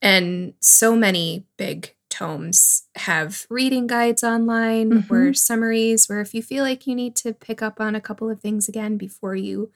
And 0.00 0.54
so 0.60 0.94
many 0.94 1.46
big 1.56 1.94
tomes 2.08 2.84
have 2.96 3.46
reading 3.50 3.86
guides 3.86 4.22
online 4.22 4.90
mm-hmm. 4.90 5.14
or 5.14 5.34
summaries 5.34 6.08
where 6.08 6.20
if 6.20 6.34
you 6.34 6.42
feel 6.42 6.64
like 6.64 6.86
you 6.86 6.94
need 6.94 7.16
to 7.16 7.32
pick 7.32 7.62
up 7.62 7.80
on 7.80 7.94
a 7.94 8.00
couple 8.00 8.30
of 8.30 8.40
things 8.40 8.68
again 8.68 8.96
before 8.96 9.34
you 9.34 9.70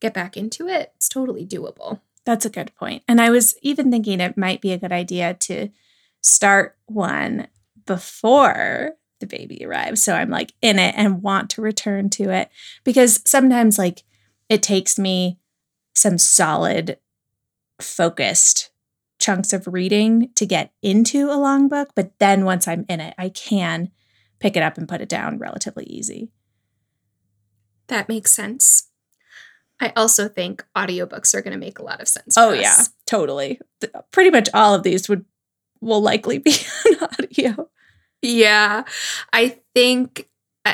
get 0.00 0.14
back 0.14 0.36
into 0.36 0.68
it, 0.68 0.92
it's 0.96 1.08
totally 1.08 1.46
doable. 1.46 2.00
That's 2.24 2.44
a 2.44 2.50
good 2.50 2.74
point. 2.74 3.02
And 3.06 3.20
I 3.20 3.30
was 3.30 3.56
even 3.62 3.90
thinking 3.90 4.20
it 4.20 4.36
might 4.36 4.60
be 4.60 4.72
a 4.72 4.78
good 4.78 4.92
idea 4.92 5.34
to 5.34 5.70
start 6.20 6.76
one 6.86 7.48
before 7.86 8.96
the 9.28 9.36
baby 9.36 9.64
arrives. 9.64 10.02
So 10.02 10.14
I'm 10.14 10.30
like 10.30 10.52
in 10.62 10.78
it 10.78 10.94
and 10.96 11.22
want 11.22 11.50
to 11.50 11.62
return 11.62 12.10
to 12.10 12.30
it 12.30 12.50
because 12.84 13.20
sometimes 13.24 13.78
like 13.78 14.02
it 14.48 14.62
takes 14.62 14.98
me 14.98 15.38
some 15.94 16.18
solid 16.18 16.98
focused 17.80 18.70
chunks 19.18 19.52
of 19.52 19.66
reading 19.66 20.30
to 20.34 20.46
get 20.46 20.72
into 20.82 21.30
a 21.30 21.40
long 21.40 21.68
book, 21.68 21.90
but 21.94 22.12
then 22.18 22.44
once 22.44 22.68
I'm 22.68 22.84
in 22.88 23.00
it, 23.00 23.14
I 23.18 23.30
can 23.30 23.90
pick 24.38 24.56
it 24.56 24.62
up 24.62 24.76
and 24.76 24.88
put 24.88 25.00
it 25.00 25.08
down 25.08 25.38
relatively 25.38 25.84
easy. 25.84 26.28
That 27.88 28.08
makes 28.08 28.32
sense. 28.32 28.90
I 29.80 29.92
also 29.96 30.28
think 30.28 30.64
audiobooks 30.76 31.34
are 31.34 31.42
going 31.42 31.52
to 31.52 31.58
make 31.58 31.78
a 31.78 31.84
lot 31.84 32.00
of 32.00 32.08
sense. 32.08 32.36
oh 32.36 32.52
us. 32.52 32.60
yeah, 32.60 32.84
totally. 33.06 33.60
Pretty 34.10 34.30
much 34.30 34.48
all 34.54 34.74
of 34.74 34.82
these 34.82 35.08
would 35.08 35.24
will 35.80 36.00
likely 36.00 36.38
be 36.38 36.54
on 36.86 37.08
audio. 37.20 37.68
Yeah. 38.22 38.84
I 39.32 39.58
think 39.74 40.28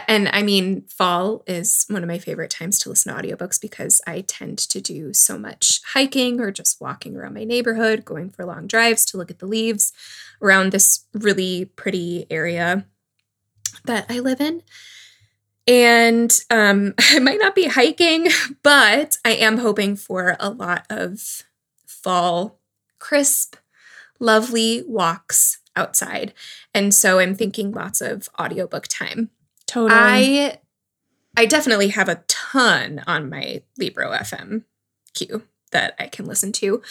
and 0.08 0.30
I 0.32 0.42
mean, 0.42 0.84
fall 0.88 1.42
is 1.46 1.84
one 1.88 2.02
of 2.02 2.08
my 2.08 2.18
favorite 2.18 2.50
times 2.50 2.78
to 2.78 2.88
listen 2.88 3.14
to 3.14 3.22
audiobooks 3.22 3.60
because 3.60 4.00
I 4.06 4.22
tend 4.22 4.56
to 4.58 4.80
do 4.80 5.12
so 5.12 5.38
much 5.38 5.80
hiking 5.92 6.40
or 6.40 6.50
just 6.50 6.80
walking 6.80 7.14
around 7.14 7.34
my 7.34 7.44
neighborhood, 7.44 8.04
going 8.04 8.30
for 8.30 8.46
long 8.46 8.66
drives 8.66 9.04
to 9.06 9.18
look 9.18 9.30
at 9.30 9.38
the 9.38 9.46
leaves 9.46 9.92
around 10.40 10.72
this 10.72 11.04
really 11.12 11.66
pretty 11.66 12.26
area 12.30 12.86
that 13.84 14.06
I 14.08 14.20
live 14.20 14.40
in. 14.40 14.62
And 15.66 16.36
um, 16.50 16.94
I 16.98 17.18
might 17.18 17.38
not 17.38 17.54
be 17.54 17.66
hiking, 17.66 18.28
but 18.62 19.18
I 19.24 19.32
am 19.32 19.58
hoping 19.58 19.96
for 19.96 20.36
a 20.40 20.50
lot 20.50 20.86
of 20.88 21.42
fall, 21.86 22.58
crisp, 22.98 23.56
lovely 24.18 24.82
walks 24.86 25.58
outside. 25.76 26.32
And 26.74 26.94
so 26.94 27.18
I'm 27.18 27.34
thinking 27.34 27.72
lots 27.72 28.00
of 28.00 28.28
audiobook 28.38 28.86
time. 28.88 29.30
Totally. 29.66 29.92
I 29.92 30.58
I 31.36 31.46
definitely 31.46 31.88
have 31.88 32.08
a 32.08 32.22
ton 32.28 33.02
on 33.06 33.30
my 33.30 33.62
Libro 33.78 34.10
FM 34.12 34.64
queue 35.14 35.42
that 35.70 35.94
I 35.98 36.06
can 36.06 36.26
listen 36.26 36.52
to. 36.52 36.82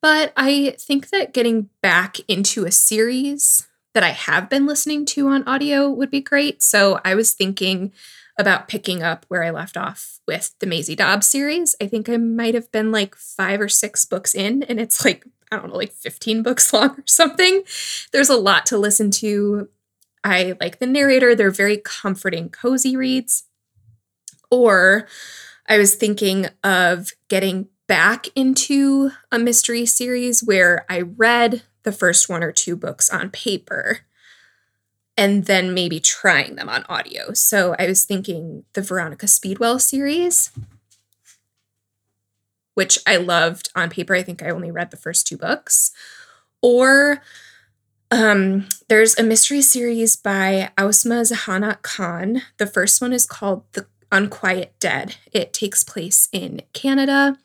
But 0.00 0.32
I 0.36 0.76
think 0.78 1.10
that 1.10 1.34
getting 1.34 1.70
back 1.82 2.18
into 2.28 2.64
a 2.64 2.70
series 2.72 3.66
that 3.94 4.04
I 4.04 4.10
have 4.10 4.48
been 4.48 4.66
listening 4.66 5.04
to 5.06 5.28
on 5.28 5.46
audio 5.48 5.90
would 5.90 6.10
be 6.10 6.20
great. 6.20 6.62
So 6.62 7.00
I 7.04 7.16
was 7.16 7.34
thinking 7.34 7.92
about 8.38 8.68
picking 8.68 9.02
up 9.02 9.26
where 9.28 9.42
I 9.42 9.50
left 9.50 9.76
off 9.76 10.20
with 10.26 10.54
the 10.60 10.66
Maisie 10.66 10.94
Dobbs 10.94 11.28
series. 11.28 11.74
I 11.82 11.88
think 11.88 12.08
I 12.08 12.16
might 12.16 12.54
have 12.54 12.70
been 12.70 12.92
like 12.92 13.16
five 13.16 13.60
or 13.60 13.68
six 13.68 14.04
books 14.04 14.34
in, 14.34 14.62
and 14.62 14.80
it's 14.80 15.04
like, 15.04 15.26
I 15.50 15.56
don't 15.56 15.70
know, 15.70 15.76
like 15.76 15.92
15 15.92 16.42
books 16.42 16.72
long 16.72 16.90
or 16.90 17.04
something. 17.06 17.64
There's 18.12 18.30
a 18.30 18.36
lot 18.36 18.64
to 18.66 18.78
listen 18.78 19.10
to. 19.12 19.68
I 20.22 20.56
like 20.60 20.78
the 20.78 20.86
narrator, 20.86 21.34
they're 21.34 21.50
very 21.50 21.78
comforting, 21.78 22.48
cozy 22.48 22.96
reads. 22.96 23.44
Or 24.50 25.06
I 25.68 25.76
was 25.76 25.94
thinking 25.94 26.46
of 26.64 27.12
getting 27.28 27.68
back 27.86 28.28
into 28.36 29.10
a 29.32 29.38
mystery 29.38 29.84
series 29.84 30.42
where 30.42 30.86
I 30.88 31.00
read 31.00 31.62
the 31.82 31.92
first 31.92 32.28
one 32.28 32.42
or 32.42 32.52
two 32.52 32.76
books 32.76 33.10
on 33.10 33.30
paper 33.30 34.00
and 35.18 35.46
then 35.46 35.74
maybe 35.74 35.98
trying 35.98 36.54
them 36.54 36.68
on 36.68 36.84
audio. 36.88 37.32
So 37.32 37.74
I 37.76 37.88
was 37.88 38.04
thinking 38.04 38.62
the 38.74 38.80
Veronica 38.80 39.26
Speedwell 39.26 39.80
series, 39.80 40.52
which 42.74 43.00
I 43.04 43.16
loved 43.16 43.68
on 43.74 43.90
paper. 43.90 44.14
I 44.14 44.22
think 44.22 44.44
I 44.44 44.50
only 44.50 44.70
read 44.70 44.92
the 44.92 44.96
first 44.96 45.26
two 45.26 45.36
books. 45.36 45.90
Or 46.62 47.20
um, 48.12 48.68
there's 48.88 49.18
a 49.18 49.24
mystery 49.24 49.60
series 49.60 50.14
by 50.14 50.70
Ausma 50.78 51.28
Zehanat 51.28 51.82
Khan. 51.82 52.42
The 52.58 52.66
first 52.68 53.02
one 53.02 53.12
is 53.12 53.26
called 53.26 53.64
The 53.72 53.88
Unquiet 54.12 54.74
Dead. 54.78 55.16
It 55.32 55.52
takes 55.52 55.82
place 55.82 56.28
in 56.30 56.62
Canada 56.72 57.36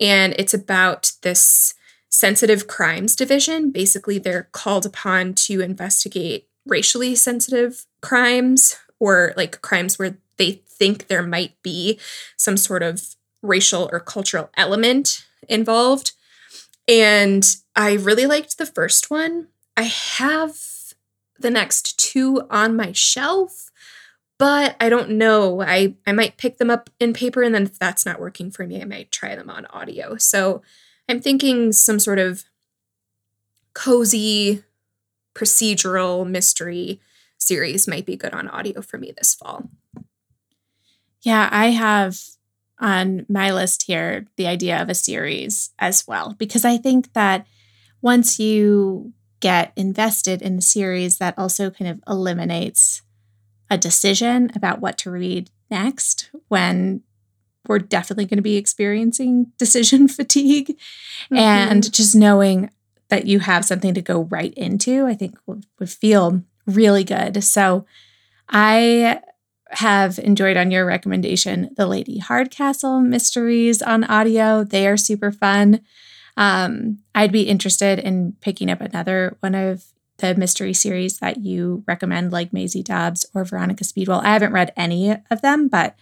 and 0.00 0.34
it's 0.36 0.52
about 0.52 1.12
this 1.22 1.74
sensitive 2.08 2.66
crimes 2.66 3.14
division. 3.14 3.70
Basically, 3.70 4.18
they're 4.18 4.48
called 4.50 4.84
upon 4.84 5.34
to 5.34 5.60
investigate 5.60 6.48
racially 6.66 7.14
sensitive 7.14 7.86
crimes 8.00 8.76
or 8.98 9.34
like 9.36 9.60
crimes 9.62 9.98
where 9.98 10.16
they 10.36 10.62
think 10.66 11.06
there 11.06 11.22
might 11.22 11.60
be 11.62 11.98
some 12.36 12.56
sort 12.56 12.82
of 12.82 13.16
racial 13.42 13.88
or 13.92 14.00
cultural 14.00 14.50
element 14.56 15.26
involved. 15.48 16.12
And 16.88 17.44
I 17.74 17.94
really 17.94 18.26
liked 18.26 18.58
the 18.58 18.66
first 18.66 19.10
one. 19.10 19.48
I 19.76 19.82
have 19.82 20.56
the 21.38 21.50
next 21.50 21.98
two 21.98 22.46
on 22.50 22.76
my 22.76 22.92
shelf, 22.92 23.70
but 24.38 24.76
I 24.80 24.88
don't 24.88 25.10
know. 25.10 25.62
I, 25.62 25.94
I 26.06 26.12
might 26.12 26.36
pick 26.36 26.58
them 26.58 26.70
up 26.70 26.90
in 27.00 27.12
paper, 27.12 27.42
and 27.42 27.54
then 27.54 27.64
if 27.64 27.78
that's 27.78 28.06
not 28.06 28.20
working 28.20 28.50
for 28.50 28.66
me, 28.66 28.80
I 28.80 28.84
might 28.84 29.12
try 29.12 29.34
them 29.34 29.50
on 29.50 29.66
audio. 29.66 30.16
So 30.16 30.62
I'm 31.08 31.20
thinking 31.20 31.72
some 31.72 31.98
sort 31.98 32.18
of 32.18 32.44
cozy 33.74 34.62
procedural 35.34 36.28
mystery 36.28 37.00
series 37.38 37.88
might 37.88 38.06
be 38.06 38.16
good 38.16 38.32
on 38.32 38.48
audio 38.48 38.80
for 38.82 38.98
me 38.98 39.12
this 39.16 39.34
fall. 39.34 39.68
Yeah, 41.22 41.48
I 41.52 41.66
have 41.70 42.18
on 42.80 43.26
my 43.28 43.52
list 43.52 43.84
here 43.84 44.26
the 44.36 44.46
idea 44.46 44.80
of 44.80 44.88
a 44.88 44.94
series 44.94 45.70
as 45.78 46.06
well, 46.06 46.34
because 46.38 46.64
I 46.64 46.76
think 46.76 47.12
that 47.12 47.46
once 48.00 48.38
you 48.38 49.12
get 49.40 49.72
invested 49.76 50.42
in 50.42 50.56
the 50.56 50.62
series, 50.62 51.18
that 51.18 51.38
also 51.38 51.70
kind 51.70 51.90
of 51.90 52.00
eliminates 52.08 53.02
a 53.70 53.78
decision 53.78 54.50
about 54.54 54.80
what 54.80 54.98
to 54.98 55.10
read 55.10 55.50
next 55.70 56.30
when 56.48 57.02
we're 57.68 57.78
definitely 57.78 58.26
going 58.26 58.38
to 58.38 58.42
be 58.42 58.56
experiencing 58.56 59.46
decision 59.58 60.08
fatigue. 60.08 60.68
Mm-hmm. 60.68 61.36
And 61.36 61.92
just 61.92 62.14
knowing 62.14 62.70
that 63.12 63.26
you 63.26 63.40
have 63.40 63.62
something 63.62 63.92
to 63.92 64.00
go 64.00 64.22
right 64.22 64.54
into, 64.54 65.04
I 65.04 65.12
think 65.12 65.36
would, 65.44 65.66
would 65.78 65.90
feel 65.90 66.42
really 66.66 67.04
good. 67.04 67.44
So 67.44 67.84
I 68.48 69.20
have 69.72 70.18
enjoyed 70.18 70.56
on 70.56 70.70
your 70.70 70.86
recommendation 70.86 71.68
the 71.76 71.86
Lady 71.86 72.16
Hardcastle 72.16 73.00
mysteries 73.00 73.82
on 73.82 74.04
audio. 74.04 74.64
They 74.64 74.86
are 74.86 74.96
super 74.96 75.30
fun. 75.30 75.82
Um, 76.38 77.00
I'd 77.14 77.32
be 77.32 77.42
interested 77.42 77.98
in 77.98 78.32
picking 78.40 78.70
up 78.70 78.80
another 78.80 79.36
one 79.40 79.54
of 79.54 79.84
the 80.16 80.34
mystery 80.34 80.72
series 80.72 81.18
that 81.18 81.42
you 81.42 81.84
recommend, 81.86 82.32
like 82.32 82.54
Maisie 82.54 82.82
Dobbs 82.82 83.26
or 83.34 83.44
Veronica 83.44 83.84
Speedwell. 83.84 84.22
I 84.24 84.32
haven't 84.32 84.54
read 84.54 84.72
any 84.74 85.14
of 85.30 85.42
them, 85.42 85.68
but 85.68 85.96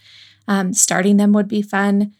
um, 0.46 0.74
starting 0.74 1.16
them 1.16 1.32
would 1.32 1.48
be 1.48 1.60
fun. 1.60 2.14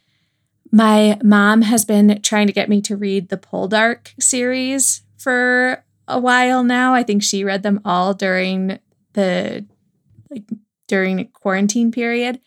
My 0.72 1.18
mom 1.22 1.62
has 1.62 1.84
been 1.84 2.20
trying 2.22 2.46
to 2.46 2.52
get 2.52 2.68
me 2.68 2.80
to 2.82 2.96
read 2.96 3.28
the 3.28 3.36
Poldark 3.36 4.12
series 4.20 5.02
for 5.16 5.84
a 6.06 6.18
while 6.18 6.62
now. 6.62 6.94
I 6.94 7.02
think 7.02 7.22
she 7.22 7.44
read 7.44 7.62
them 7.62 7.80
all 7.84 8.14
during 8.14 8.78
the 9.14 9.66
like 10.30 10.44
during 10.86 11.26
quarantine 11.28 11.90
period 11.90 12.40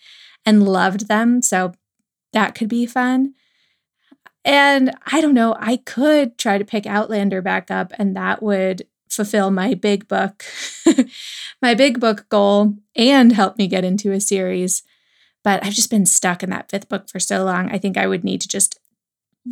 and 0.45 0.67
loved 0.67 1.07
them. 1.07 1.41
So 1.41 1.73
that 2.31 2.55
could 2.55 2.69
be 2.69 2.85
fun. 2.85 3.33
And 4.45 4.91
I 5.05 5.21
don't 5.21 5.33
know, 5.33 5.55
I 5.57 5.77
could 5.77 6.37
try 6.37 6.57
to 6.57 6.65
pick 6.65 6.85
Outlander 6.85 7.41
back 7.41 7.71
up 7.71 7.93
and 7.97 8.15
that 8.15 8.43
would 8.43 8.87
fulfill 9.09 9.51
my 9.51 9.73
big 9.75 10.07
book 10.07 10.43
my 11.61 11.75
big 11.75 11.99
book 11.99 12.27
goal 12.29 12.73
and 12.95 13.31
help 13.31 13.57
me 13.57 13.67
get 13.67 13.85
into 13.85 14.11
a 14.11 14.19
series. 14.19 14.83
But 15.43 15.63
I've 15.65 15.73
just 15.73 15.89
been 15.89 16.05
stuck 16.05 16.41
in 16.41 16.49
that 16.51 16.69
fifth 16.69 16.89
book 16.89 17.09
for 17.09 17.19
so 17.19 17.43
long. 17.43 17.69
I 17.69 17.77
think 17.77 17.97
I 17.97 18.07
would 18.07 18.23
need 18.23 18.41
to 18.41 18.47
just 18.47 18.79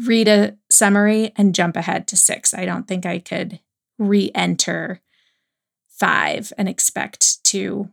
read 0.05 0.27
a 0.27 0.57
summary 0.69 1.33
and 1.35 1.53
jump 1.53 1.75
ahead 1.75 2.07
to 2.07 2.17
6. 2.17 2.53
I 2.53 2.65
don't 2.65 2.87
think 2.87 3.05
I 3.05 3.19
could 3.19 3.59
re-enter 3.99 5.01
5 5.89 6.53
and 6.57 6.69
expect 6.69 7.43
to 7.45 7.89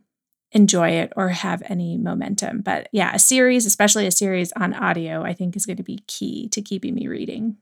enjoy 0.51 0.89
it 0.91 1.13
or 1.15 1.29
have 1.29 1.61
any 1.65 1.97
momentum. 1.97 2.61
But 2.61 2.87
yeah, 2.91 3.13
a 3.13 3.19
series, 3.19 3.65
especially 3.65 4.07
a 4.07 4.11
series 4.11 4.51
on 4.53 4.73
audio, 4.73 5.23
I 5.23 5.33
think 5.33 5.55
is 5.55 5.65
going 5.65 5.77
to 5.77 5.83
be 5.83 6.03
key 6.07 6.47
to 6.49 6.61
keeping 6.61 6.95
me 6.95 7.07
reading. 7.07 7.57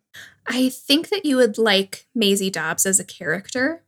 I 0.45 0.69
think 0.69 1.09
that 1.09 1.25
you 1.25 1.35
would 1.35 1.57
like 1.57 2.07
Maisie 2.15 2.49
Dobbs 2.49 2.85
as 2.85 2.99
a 2.99 3.03
character. 3.03 3.83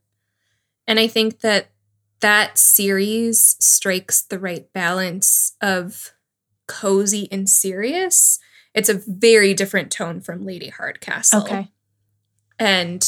And 0.87 0.99
I 0.99 1.07
think 1.07 1.39
that 1.41 1.69
that 2.19 2.57
series 2.57 3.55
strikes 3.59 4.23
the 4.23 4.39
right 4.39 4.71
balance 4.73 5.53
of 5.61 6.13
cozy 6.69 7.27
and 7.31 7.49
serious. 7.49 8.39
It's 8.73 8.87
a 8.87 9.01
very 9.05 9.53
different 9.53 9.91
tone 9.91 10.21
from 10.21 10.45
Lady 10.45 10.69
Hardcastle. 10.69 11.41
Okay. 11.41 11.67
And 12.57 13.05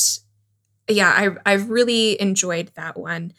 yeah, 0.90 1.14
I 1.16 1.52
I 1.52 1.54
really 1.54 2.20
enjoyed 2.20 2.72
that 2.76 2.98
one. 2.98 3.32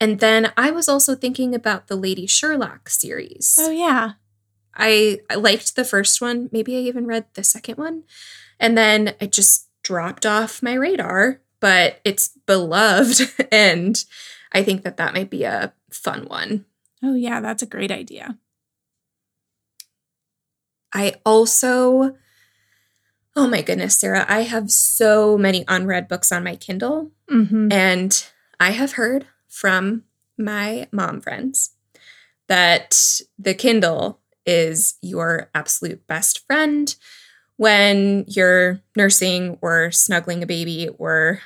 And 0.00 0.20
then 0.20 0.52
I 0.56 0.70
was 0.70 0.88
also 0.88 1.14
thinking 1.14 1.54
about 1.54 1.88
the 1.88 1.96
Lady 1.96 2.26
Sherlock 2.26 2.88
series. 2.88 3.58
Oh, 3.60 3.70
yeah. 3.70 4.12
I, 4.74 5.20
I 5.28 5.34
liked 5.34 5.74
the 5.74 5.84
first 5.84 6.20
one. 6.20 6.48
Maybe 6.52 6.76
I 6.76 6.80
even 6.80 7.06
read 7.06 7.26
the 7.34 7.42
second 7.42 7.78
one. 7.78 8.04
And 8.60 8.78
then 8.78 9.14
it 9.20 9.32
just 9.32 9.68
dropped 9.82 10.24
off 10.24 10.62
my 10.62 10.74
radar, 10.74 11.40
but 11.60 12.00
it's 12.04 12.28
beloved. 12.46 13.22
And 13.52 14.04
I 14.52 14.62
think 14.62 14.84
that 14.84 14.98
that 14.98 15.14
might 15.14 15.30
be 15.30 15.42
a 15.44 15.72
fun 15.90 16.26
one. 16.26 16.64
Oh, 17.02 17.14
yeah, 17.14 17.40
that's 17.40 17.62
a 17.62 17.66
great 17.66 17.90
idea. 17.90 18.38
I 20.92 21.14
also, 21.24 22.16
oh 23.36 23.46
my 23.46 23.62
goodness, 23.62 23.96
Sarah, 23.96 24.26
I 24.28 24.42
have 24.42 24.70
so 24.70 25.36
many 25.36 25.64
unread 25.68 26.08
books 26.08 26.32
on 26.32 26.44
my 26.44 26.56
Kindle. 26.56 27.12
Mm-hmm. 27.30 27.72
And 27.72 28.26
I 28.58 28.70
have 28.70 28.92
heard 28.92 29.26
from 29.48 30.04
my 30.36 30.88
mom 30.92 31.20
friends 31.20 31.74
that 32.48 33.20
the 33.38 33.54
Kindle 33.54 34.20
is 34.46 34.94
your 35.02 35.50
absolute 35.54 36.06
best 36.06 36.46
friend 36.46 36.94
when 37.56 38.24
you're 38.28 38.80
nursing 38.96 39.58
or 39.60 39.90
snuggling 39.90 40.42
a 40.42 40.46
baby 40.46 40.88
or 40.98 41.40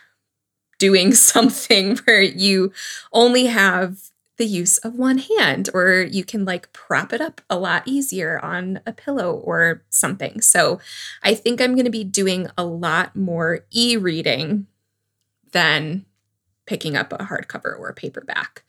doing 0.78 1.12
something 1.14 1.96
where 2.04 2.22
you 2.22 2.72
only 3.12 3.46
have 3.46 3.98
the 4.42 4.48
use 4.48 4.76
of 4.78 4.96
one 4.96 5.18
hand 5.18 5.70
or 5.72 6.00
you 6.10 6.24
can 6.24 6.44
like 6.44 6.72
prop 6.72 7.12
it 7.12 7.20
up 7.20 7.40
a 7.48 7.56
lot 7.56 7.84
easier 7.86 8.44
on 8.44 8.80
a 8.84 8.92
pillow 8.92 9.34
or 9.34 9.84
something. 9.88 10.40
So 10.40 10.80
I 11.22 11.32
think 11.36 11.60
I'm 11.60 11.76
going 11.76 11.84
to 11.84 11.92
be 11.92 12.02
doing 12.02 12.48
a 12.58 12.64
lot 12.64 13.14
more 13.14 13.60
e-reading 13.70 14.66
than 15.52 16.06
picking 16.66 16.96
up 16.96 17.12
a 17.12 17.18
hardcover 17.18 17.78
or 17.78 17.90
a 17.90 17.94
paperback. 17.94 18.64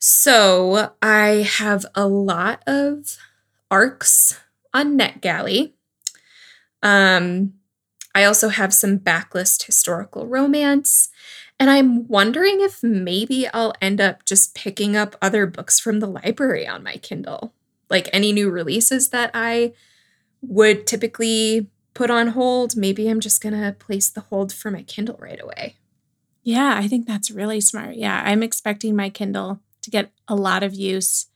So 0.00 0.94
I 1.00 1.48
have 1.58 1.86
a 1.94 2.08
lot 2.08 2.64
of 2.66 3.16
arcs 3.70 4.40
on 4.74 4.98
NetGalley. 4.98 5.74
Um, 6.82 7.52
I 8.16 8.24
also 8.24 8.48
have 8.48 8.74
some 8.74 8.98
backlist 8.98 9.62
historical 9.66 10.26
romance. 10.26 11.08
And 11.58 11.70
I'm 11.70 12.08
wondering 12.08 12.60
if 12.60 12.82
maybe 12.82 13.46
I'll 13.48 13.72
end 13.80 14.00
up 14.00 14.24
just 14.24 14.54
picking 14.54 14.96
up 14.96 15.16
other 15.22 15.46
books 15.46 15.78
from 15.78 16.00
the 16.00 16.08
library 16.08 16.66
on 16.66 16.82
my 16.82 16.96
Kindle. 16.96 17.54
Like 17.88 18.08
any 18.12 18.32
new 18.32 18.50
releases 18.50 19.10
that 19.10 19.30
I 19.32 19.74
would 20.40 20.86
typically 20.86 21.68
put 21.94 22.10
on 22.10 22.28
hold, 22.28 22.76
maybe 22.76 23.08
I'm 23.08 23.20
just 23.20 23.42
going 23.42 23.54
to 23.54 23.76
place 23.78 24.08
the 24.08 24.22
hold 24.22 24.52
for 24.52 24.70
my 24.70 24.82
Kindle 24.82 25.18
right 25.20 25.40
away. 25.40 25.76
Yeah, 26.42 26.74
I 26.76 26.88
think 26.88 27.06
that's 27.06 27.30
really 27.30 27.60
smart. 27.60 27.94
Yeah, 27.94 28.22
I'm 28.24 28.42
expecting 28.42 28.96
my 28.96 29.10
Kindle 29.10 29.60
to 29.82 29.90
get 29.90 30.10
a 30.26 30.34
lot 30.34 30.62
of 30.62 30.74
use. 30.74 31.26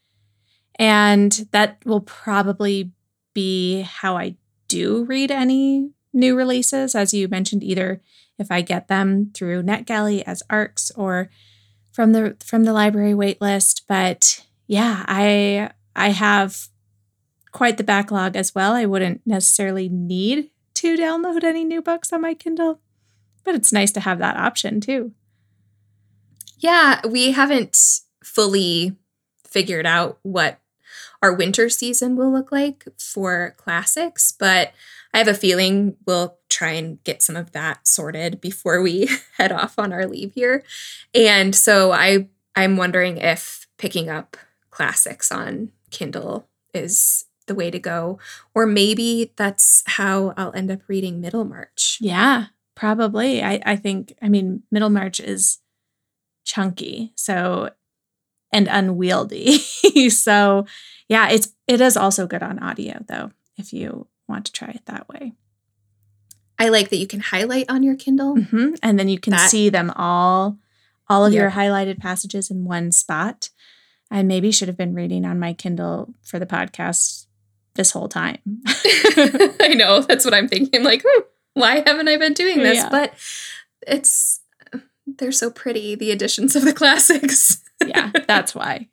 And 0.79 1.47
that 1.53 1.79
will 1.85 2.01
probably 2.01 2.93
be 3.35 3.83
how 3.83 4.17
I 4.17 4.37
do 4.69 5.05
read 5.05 5.31
any 5.31 5.91
new 6.13 6.35
releases, 6.35 6.95
as 6.95 7.15
you 7.15 7.29
mentioned, 7.29 7.63
either 7.63 8.01
if 8.39 8.51
I 8.51 8.61
get 8.61 8.89
them 8.89 9.31
through 9.35 9.63
NetGalley 9.63 10.23
as 10.27 10.43
ARCs 10.51 10.91
or 10.97 11.31
from 11.93 12.13
the 12.13 12.37
from 12.45 12.65
the 12.65 12.73
library 12.73 13.13
waitlist. 13.13 13.83
But 13.89 14.45
yeah, 14.67 15.05
I 15.09 15.71
I 15.95 16.11
have 16.11 16.69
quite 17.53 17.79
the 17.79 17.85
backlog 17.85 18.37
as 18.37 18.55
well. 18.55 18.75
I 18.75 18.85
wouldn't 18.85 19.23
necessarily 19.25 19.89
need 19.89 20.51
to 20.75 20.97
download 20.97 21.43
any 21.43 21.65
new 21.65 21.81
books 21.81 22.13
on 22.13 22.21
my 22.21 22.35
Kindle, 22.35 22.81
but 23.45 23.55
it's 23.55 23.73
nice 23.73 23.93
to 23.93 24.01
have 24.01 24.19
that 24.19 24.37
option 24.37 24.81
too. 24.81 25.13
Yeah, 26.59 27.01
we 27.07 27.33
haven't 27.33 27.79
fully 28.23 28.97
figured 29.47 29.87
out 29.87 30.19
what 30.23 30.59
our 31.23 31.33
winter 31.33 31.69
season 31.69 32.17
will 32.17 32.31
look 32.31 32.53
like 32.53 32.87
for 32.99 33.55
classics, 33.57 34.33
but 34.39 34.73
I 35.17 35.19
have 35.21 35.29
a 35.29 35.35
feeling 35.35 35.97
we'll 36.07 36.37
try 36.51 36.73
and 36.73 37.03
get 37.03 37.23
some 37.23 37.37
of 37.37 37.53
that 37.53 37.89
sorted 37.89 38.39
before 38.39 38.83
we 38.83 39.09
head 39.39 39.51
off 39.51 39.79
on 39.79 39.91
our 39.91 40.07
leave 40.07 40.35
here. 40.35 40.63
And 41.15 41.55
so 41.55 41.91
I 41.91 42.29
I'm 42.55 42.77
wondering 42.77 43.17
if 43.17 43.67
picking 43.79 44.11
up 44.11 44.37
classics 44.69 45.33
on 45.33 45.73
Kindle 45.91 46.51
is 46.75 47.25
the 47.47 47.55
way 47.55 47.71
to 47.71 47.79
go 47.79 48.19
or 48.55 48.67
maybe 48.67 49.33
that's 49.37 49.83
how 49.87 50.35
I'll 50.37 50.53
end 50.55 50.71
up 50.71 50.81
reading 50.87 51.23
Middlemarch. 51.23 51.97
Yeah, 52.03 52.49
probably. 52.75 53.43
I 53.43 53.63
I 53.65 53.77
think 53.77 54.13
I 54.21 54.29
mean 54.29 54.65
Middlemarch 54.71 55.19
is 55.19 55.61
chunky. 56.45 57.15
So 57.15 57.71
and 58.53 58.69
unwieldy. 58.69 59.57
so 60.11 60.67
yeah, 61.09 61.31
it's 61.31 61.55
it 61.67 61.81
is 61.81 61.97
also 61.97 62.27
good 62.27 62.43
on 62.43 62.59
audio 62.59 63.03
though, 63.09 63.31
if 63.57 63.73
you 63.73 64.09
want 64.29 64.47
to 64.47 64.53
try 64.53 64.69
it 64.69 64.87
that 64.87 65.09
way. 65.09 65.33
I 66.59 66.69
like 66.71 66.89
that 66.89 66.97
you 66.97 67.07
can 67.07 67.21
highlight 67.21 67.67
on 67.69 67.83
your 67.83 67.97
Kindle. 67.97 68.37
Mm-hmm. 68.37 68.75
And 68.83 68.99
then 68.99 69.09
you 69.09 69.19
can 69.19 69.33
that, 69.33 69.51
see 69.51 69.69
them 69.69 69.93
all, 69.95 70.59
all 71.09 71.25
of 71.25 71.33
your 71.33 71.51
highlighted 71.51 72.01
passages 72.01 72.51
in 72.51 72.65
one 72.65 72.93
spot. 72.93 73.51
I 74.11 74.23
maybe 74.23 74.51
should 74.53 74.69
have 74.69 74.77
been 74.77 74.95
reading 74.95 75.25
on 75.25 75.39
my 75.39 75.53
Kindle 75.53 76.15
for 76.23 76.39
the 76.39 76.47
podcast 76.47 77.27
this 77.75 77.91
whole 77.91 78.09
time. 78.09 78.39
I 78.67 79.75
know. 79.77 80.01
That's 80.01 80.25
what 80.25 80.35
I'm 80.35 80.49
thinking. 80.49 80.81
I'm 80.81 80.85
like, 80.85 81.03
hmm, 81.07 81.23
why 81.55 81.83
haven't 81.87 82.09
I 82.09 82.17
been 82.17 82.33
doing 82.33 82.59
this? 82.59 82.79
Yeah. 82.79 82.89
But 82.89 83.15
it's, 83.87 84.41
they're 85.07 85.33
so 85.33 85.51
pretty, 85.51 85.95
the 85.95 86.11
editions 86.11 86.57
of 86.57 86.65
the 86.65 86.73
classics. 86.73 87.63
yeah, 87.87 88.11
that's 88.27 88.55
why. 88.55 88.89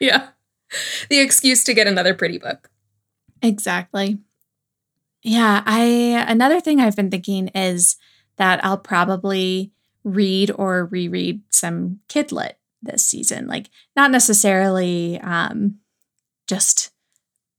Yeah. 0.00 0.28
The 1.08 1.20
excuse 1.20 1.64
to 1.64 1.74
get 1.74 1.86
another 1.86 2.14
pretty 2.14 2.38
book. 2.38 2.70
Exactly. 3.42 4.18
Yeah, 5.24 5.62
I 5.64 6.24
another 6.28 6.60
thing 6.60 6.80
I've 6.80 6.96
been 6.96 7.10
thinking 7.10 7.48
is 7.48 7.96
that 8.36 8.62
I'll 8.64 8.76
probably 8.78 9.72
read 10.04 10.50
or 10.54 10.84
reread 10.86 11.40
some 11.50 12.00
kidlit 12.08 12.52
this 12.82 13.04
season. 13.06 13.46
Like 13.46 13.70
not 13.96 14.10
necessarily 14.10 15.18
um 15.20 15.76
just 16.48 16.92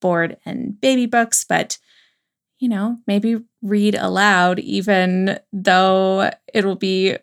board 0.02 0.38
and 0.46 0.80
baby 0.82 1.06
books, 1.08 1.46
but 1.48 1.78
you 2.60 2.70
know, 2.70 2.98
maybe 3.08 3.38
read 3.64 3.96
aloud 3.96 4.60
even 4.60 5.40
though 5.54 6.32
it'll 6.54 6.76
be 6.78 7.18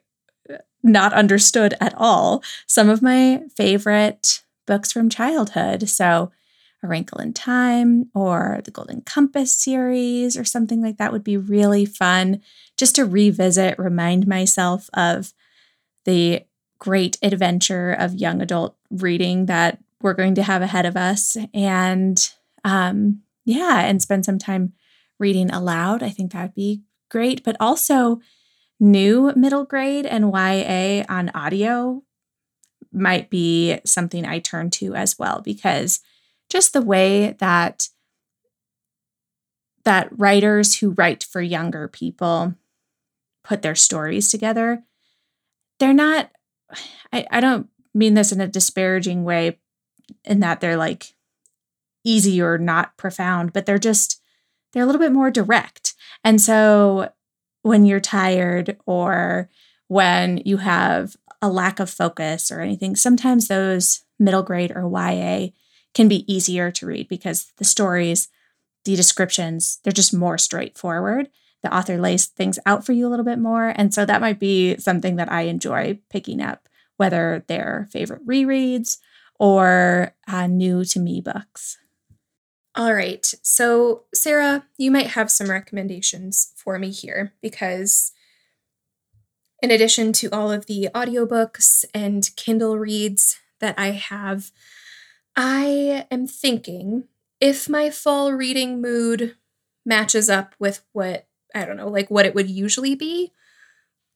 not 0.82 1.12
understood 1.12 1.74
at 1.80 1.94
all. 1.96 2.42
Some 2.66 2.88
of 2.88 3.02
my 3.02 3.42
favorite 3.56 4.42
books 4.66 4.92
from 4.92 5.08
childhood. 5.08 5.88
So 5.88 6.32
a 6.82 6.88
Wrinkle 6.88 7.20
in 7.20 7.32
Time 7.32 8.10
or 8.14 8.60
the 8.64 8.70
Golden 8.70 9.02
Compass 9.02 9.56
series 9.56 10.36
or 10.36 10.44
something 10.44 10.82
like 10.82 10.96
that 10.98 11.12
would 11.12 11.24
be 11.24 11.36
really 11.36 11.84
fun 11.84 12.42
just 12.76 12.96
to 12.96 13.04
revisit, 13.04 13.78
remind 13.78 14.26
myself 14.26 14.90
of 14.94 15.32
the 16.04 16.44
great 16.78 17.16
adventure 17.22 17.92
of 17.92 18.14
young 18.14 18.42
adult 18.42 18.76
reading 18.90 19.46
that 19.46 19.78
we're 20.00 20.14
going 20.14 20.34
to 20.34 20.42
have 20.42 20.62
ahead 20.62 20.84
of 20.84 20.96
us. 20.96 21.36
And 21.54 22.28
um, 22.64 23.22
yeah, 23.44 23.80
and 23.80 24.02
spend 24.02 24.24
some 24.24 24.38
time 24.38 24.72
reading 25.18 25.50
aloud. 25.50 26.02
I 26.02 26.10
think 26.10 26.32
that 26.32 26.42
would 26.42 26.54
be 26.54 26.82
great. 27.08 27.44
But 27.44 27.56
also, 27.60 28.20
new 28.80 29.32
middle 29.36 29.64
grade 29.64 30.06
and 30.06 30.32
YA 30.32 31.04
on 31.08 31.30
audio 31.34 32.02
might 32.92 33.30
be 33.30 33.78
something 33.84 34.26
I 34.26 34.40
turn 34.40 34.70
to 34.70 34.94
as 34.94 35.18
well 35.18 35.40
because 35.40 36.00
just 36.52 36.72
the 36.72 36.82
way 36.82 37.32
that 37.38 37.88
that 39.84 40.08
writers 40.16 40.78
who 40.78 40.90
write 40.90 41.24
for 41.24 41.40
younger 41.40 41.88
people 41.88 42.54
put 43.42 43.62
their 43.62 43.74
stories 43.74 44.30
together 44.30 44.82
they're 45.78 45.94
not 45.94 46.30
I, 47.12 47.26
I 47.30 47.40
don't 47.40 47.68
mean 47.94 48.14
this 48.14 48.32
in 48.32 48.40
a 48.40 48.46
disparaging 48.46 49.24
way 49.24 49.58
in 50.24 50.40
that 50.40 50.60
they're 50.60 50.76
like 50.76 51.14
easy 52.04 52.40
or 52.40 52.58
not 52.58 52.96
profound 52.96 53.52
but 53.52 53.66
they're 53.66 53.78
just 53.78 54.22
they're 54.72 54.82
a 54.82 54.86
little 54.86 55.00
bit 55.00 55.12
more 55.12 55.30
direct. 55.30 55.94
And 56.24 56.40
so 56.40 57.10
when 57.62 57.84
you're 57.84 58.00
tired 58.00 58.76
or 58.86 59.48
when 59.88 60.42
you 60.44 60.56
have 60.58 61.16
a 61.40 61.48
lack 61.48 61.80
of 61.80 61.90
focus 61.90 62.50
or 62.50 62.60
anything 62.60 62.96
sometimes 62.96 63.48
those 63.48 64.04
middle 64.18 64.42
grade 64.42 64.72
or 64.74 64.88
ya 64.88 65.48
can 65.94 66.08
be 66.08 66.32
easier 66.32 66.70
to 66.70 66.86
read 66.86 67.08
because 67.08 67.52
the 67.58 67.64
stories, 67.64 68.28
the 68.84 68.96
descriptions, 68.96 69.78
they're 69.82 69.92
just 69.92 70.14
more 70.14 70.38
straightforward. 70.38 71.28
The 71.62 71.74
author 71.74 71.98
lays 71.98 72.26
things 72.26 72.58
out 72.66 72.84
for 72.84 72.92
you 72.92 73.06
a 73.06 73.10
little 73.10 73.24
bit 73.24 73.38
more. 73.38 73.72
And 73.76 73.94
so 73.94 74.04
that 74.04 74.20
might 74.20 74.40
be 74.40 74.76
something 74.78 75.16
that 75.16 75.30
I 75.30 75.42
enjoy 75.42 76.00
picking 76.10 76.40
up, 76.40 76.68
whether 76.96 77.44
they're 77.46 77.88
favorite 77.92 78.26
rereads 78.26 78.98
or 79.38 80.14
uh, 80.26 80.46
new 80.46 80.84
to 80.86 81.00
me 81.00 81.20
books. 81.20 81.78
All 82.74 82.94
right. 82.94 83.32
So, 83.42 84.04
Sarah, 84.14 84.64
you 84.78 84.90
might 84.90 85.08
have 85.08 85.30
some 85.30 85.50
recommendations 85.50 86.52
for 86.56 86.78
me 86.78 86.90
here 86.90 87.34
because, 87.42 88.12
in 89.62 89.70
addition 89.70 90.12
to 90.14 90.30
all 90.30 90.50
of 90.50 90.66
the 90.66 90.88
audiobooks 90.94 91.84
and 91.92 92.30
Kindle 92.34 92.78
reads 92.78 93.38
that 93.60 93.78
I 93.78 93.90
have, 93.90 94.50
I 95.36 96.06
am 96.10 96.26
thinking 96.26 97.04
if 97.40 97.68
my 97.68 97.90
fall 97.90 98.32
reading 98.32 98.80
mood 98.80 99.36
matches 99.84 100.30
up 100.30 100.54
with 100.58 100.84
what, 100.92 101.26
I 101.54 101.64
don't 101.64 101.76
know, 101.76 101.88
like 101.88 102.10
what 102.10 102.26
it 102.26 102.34
would 102.34 102.50
usually 102.50 102.94
be, 102.94 103.32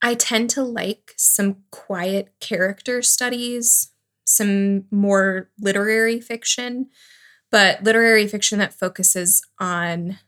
I 0.01 0.13
tend 0.13 0.49
to 0.51 0.63
like 0.63 1.13
some 1.17 1.57
quiet 1.71 2.33
character 2.39 3.01
studies, 3.01 3.91
some 4.25 4.85
more 4.91 5.49
literary 5.59 6.19
fiction, 6.21 6.89
but 7.51 7.83
literary 7.83 8.27
fiction 8.27 8.59
that 8.59 8.73
focuses 8.73 9.41
on 9.59 10.19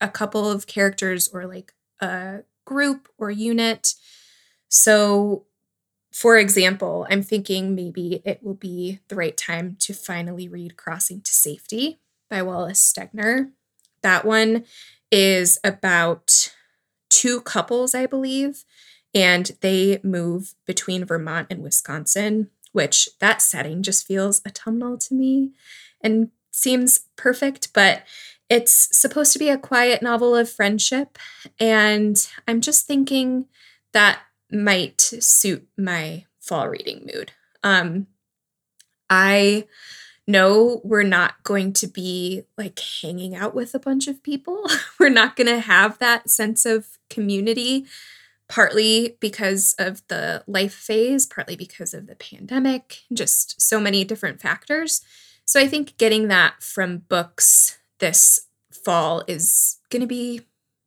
a 0.00 0.08
couple 0.08 0.48
of 0.48 0.66
characters 0.66 1.28
or 1.28 1.46
like 1.46 1.72
a 2.00 2.40
group 2.64 3.08
or 3.18 3.30
unit. 3.30 3.94
So 4.68 5.45
for 6.16 6.38
example, 6.38 7.06
I'm 7.10 7.22
thinking 7.22 7.74
maybe 7.74 8.22
it 8.24 8.42
will 8.42 8.54
be 8.54 9.00
the 9.08 9.16
right 9.16 9.36
time 9.36 9.76
to 9.80 9.92
finally 9.92 10.48
read 10.48 10.78
Crossing 10.78 11.20
to 11.20 11.30
Safety 11.30 11.98
by 12.30 12.40
Wallace 12.40 12.80
Stegner. 12.80 13.50
That 14.00 14.24
one 14.24 14.64
is 15.12 15.58
about 15.62 16.54
two 17.10 17.42
couples, 17.42 17.94
I 17.94 18.06
believe, 18.06 18.64
and 19.14 19.50
they 19.60 20.00
move 20.02 20.54
between 20.64 21.04
Vermont 21.04 21.48
and 21.50 21.62
Wisconsin, 21.62 22.48
which 22.72 23.10
that 23.20 23.42
setting 23.42 23.82
just 23.82 24.06
feels 24.06 24.40
autumnal 24.46 24.96
to 24.96 25.12
me 25.12 25.50
and 26.00 26.30
seems 26.50 27.00
perfect, 27.16 27.74
but 27.74 28.04
it's 28.48 28.88
supposed 28.98 29.34
to 29.34 29.38
be 29.38 29.50
a 29.50 29.58
quiet 29.58 30.00
novel 30.00 30.34
of 30.34 30.48
friendship. 30.50 31.18
And 31.60 32.16
I'm 32.48 32.62
just 32.62 32.86
thinking 32.86 33.48
that 33.92 34.20
might 34.50 35.00
suit 35.00 35.66
my 35.76 36.24
fall 36.40 36.68
reading 36.68 37.08
mood. 37.12 37.32
Um, 37.62 38.06
I 39.10 39.66
know 40.26 40.80
we're 40.82 41.02
not 41.02 41.42
going 41.44 41.72
to 41.72 41.86
be 41.86 42.42
like 42.58 42.80
hanging 43.02 43.34
out 43.34 43.54
with 43.54 43.74
a 43.74 43.78
bunch 43.78 44.08
of 44.08 44.22
people. 44.22 44.64
we're 45.00 45.08
not 45.08 45.36
going 45.36 45.46
to 45.46 45.60
have 45.60 45.98
that 45.98 46.30
sense 46.30 46.66
of 46.66 46.98
community, 47.08 47.86
partly 48.48 49.16
because 49.20 49.74
of 49.78 50.02
the 50.08 50.42
life 50.46 50.74
phase, 50.74 51.26
partly 51.26 51.56
because 51.56 51.94
of 51.94 52.06
the 52.06 52.16
pandemic, 52.16 53.02
just 53.12 53.60
so 53.60 53.80
many 53.80 54.04
different 54.04 54.40
factors. 54.40 55.02
So 55.44 55.60
I 55.60 55.68
think 55.68 55.96
getting 55.96 56.28
that 56.28 56.62
from 56.62 56.98
books 57.08 57.78
this 57.98 58.46
fall 58.70 59.22
is 59.26 59.78
going 59.90 60.00
to 60.00 60.06
be 60.06 60.42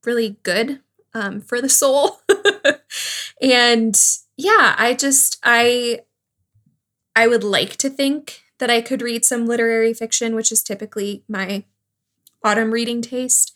really 0.06 0.38
good 0.44 0.82
um, 1.14 1.42
for 1.42 1.62
the 1.62 1.70
soul. 1.70 2.20
and 3.42 4.00
yeah, 4.38 4.76
I 4.78 4.94
just 4.94 5.38
I 5.44 6.02
I 7.16 7.28
would 7.28 7.44
like 7.44 7.76
to 7.78 7.90
think 7.90 8.44
that 8.60 8.70
I 8.70 8.82
could 8.82 9.02
read 9.02 9.26
some 9.26 9.46
literary 9.46 9.94
fiction, 9.94 10.36
which 10.36 10.52
is 10.52 10.64
typically 10.64 11.24
my 11.28 11.64
autumn 12.44 12.72
reading 12.72 13.02
taste. 13.02 13.54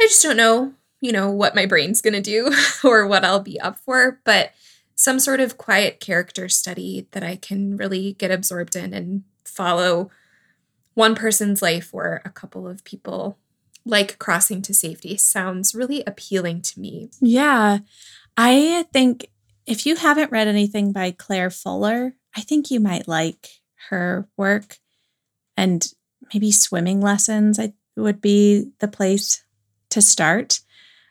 I 0.00 0.04
just 0.04 0.22
don't 0.22 0.36
know, 0.36 0.74
you 1.00 1.12
know, 1.12 1.30
what 1.30 1.54
my 1.54 1.66
brain's 1.66 2.00
going 2.00 2.14
to 2.14 2.20
do 2.20 2.50
or 2.84 3.06
what 3.06 3.24
I'll 3.24 3.40
be 3.40 3.60
up 3.60 3.78
for, 3.78 4.20
but 4.24 4.52
some 4.94 5.18
sort 5.18 5.40
of 5.40 5.58
quiet 5.58 6.00
character 6.00 6.48
study 6.48 7.06
that 7.12 7.22
I 7.22 7.36
can 7.36 7.76
really 7.76 8.14
get 8.14 8.30
absorbed 8.30 8.76
in 8.76 8.94
and 8.94 9.24
follow 9.44 10.10
one 10.94 11.14
person's 11.14 11.60
life 11.60 11.90
or 11.92 12.22
a 12.24 12.30
couple 12.30 12.66
of 12.66 12.82
people 12.84 13.38
like 13.84 14.18
crossing 14.18 14.62
to 14.62 14.74
safety 14.74 15.16
sounds 15.16 15.74
really 15.74 16.02
appealing 16.06 16.60
to 16.60 16.80
me. 16.80 17.10
Yeah. 17.20 17.78
I 18.36 18.84
think 18.92 19.28
if 19.66 19.86
you 19.86 19.96
haven't 19.96 20.30
read 20.30 20.48
anything 20.48 20.92
by 20.92 21.10
Claire 21.10 21.50
Fuller, 21.50 22.14
I 22.36 22.40
think 22.42 22.70
you 22.70 22.80
might 22.80 23.08
like 23.08 23.48
her 23.88 24.28
work 24.36 24.78
and 25.56 25.86
maybe 26.32 26.50
swimming 26.50 27.00
lessons 27.00 27.58
I 27.58 27.72
would 27.96 28.20
be 28.20 28.70
the 28.78 28.88
place 28.88 29.42
to 29.90 30.02
start. 30.02 30.60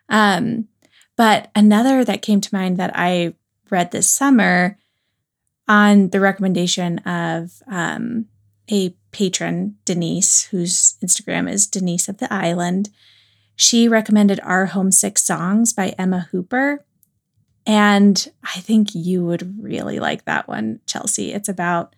Um, 0.10 0.68
but 1.16 1.50
another 1.56 2.04
that 2.04 2.22
came 2.22 2.42
to 2.42 2.56
mind 2.56 2.78
that 2.78 2.92
I 2.94 3.34
read 3.70 3.92
this 3.92 4.10
summer 4.10 4.78
on 5.68 6.10
the 6.10 6.20
recommendation 6.20 7.00
of 7.00 7.52
um, 7.68 8.28
a 8.70 8.96
patron, 9.12 9.78
Denise, 9.86 10.44
whose 10.44 10.98
Instagram 11.04 11.50
is 11.50 11.68
Denise 11.68 12.08
of 12.08 12.18
the 12.18 12.32
Island. 12.32 12.90
She 13.56 13.88
recommended 13.88 14.40
Our 14.44 14.68
Homesick 14.68 15.18
Songs 15.18 15.74
by 15.74 15.96
Emma 15.98 16.28
Hooper. 16.32 16.85
And 17.66 18.32
I 18.44 18.60
think 18.60 18.94
you 18.94 19.26
would 19.26 19.62
really 19.62 20.00
like 20.00 20.26
that 20.26 20.48
one, 20.48 20.80
Chelsea. 20.86 21.34
It's 21.34 21.50
about 21.50 21.96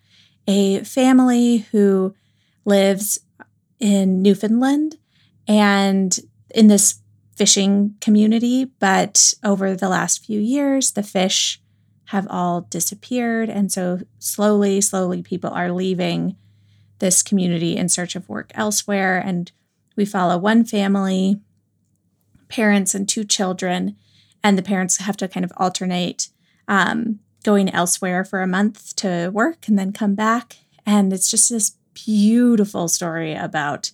a 0.48 0.84
family 0.84 1.68
who 1.72 2.16
lives 2.64 3.20
in 3.80 4.22
Newfoundland 4.22 4.98
and 5.48 6.18
in 6.56 6.68
this 6.68 7.02
fishing 7.36 7.96
community. 8.02 8.66
But 8.80 9.34
over 9.44 9.76
the 9.76 9.90
last 9.90 10.26
few 10.26 10.40
years, 10.40 10.92
the 10.92 11.04
fish 11.04 11.62
have 12.06 12.28
all 12.30 12.62
disappeared. 12.62 13.50
And 13.50 13.72
so 13.72 14.00
slowly, 14.20 14.80
slowly, 14.80 15.22
people 15.22 15.50
are 15.50 15.72
leaving 15.72 16.38
this 17.00 17.22
community 17.22 17.76
in 17.76 17.90
search 17.90 18.16
of 18.16 18.28
work 18.30 18.52
elsewhere. 18.56 19.20
And 19.24 19.52
we 19.98 20.06
follow 20.06 20.38
one 20.38 20.64
family, 20.64 21.40
parents, 22.48 22.96
and 22.96 23.08
two 23.08 23.26
children 23.26 23.98
and 24.44 24.58
the 24.58 24.64
parents 24.64 24.98
have 24.98 25.18
to 25.18 25.28
kind 25.28 25.44
of 25.44 25.52
alternate 25.58 26.30
um, 26.68 27.20
going 27.44 27.70
elsewhere 27.70 28.24
for 28.24 28.42
a 28.42 28.48
month 28.48 28.96
to 28.98 29.30
work 29.34 29.68
and 29.68 29.78
then 29.78 29.92
come 29.94 30.16
back. 30.16 30.58
And 30.86 31.12
it's 31.14 31.30
just 31.30 31.50
this 31.50 31.76
beautiful 31.94 32.88
story 32.88 33.34
about 33.34 33.92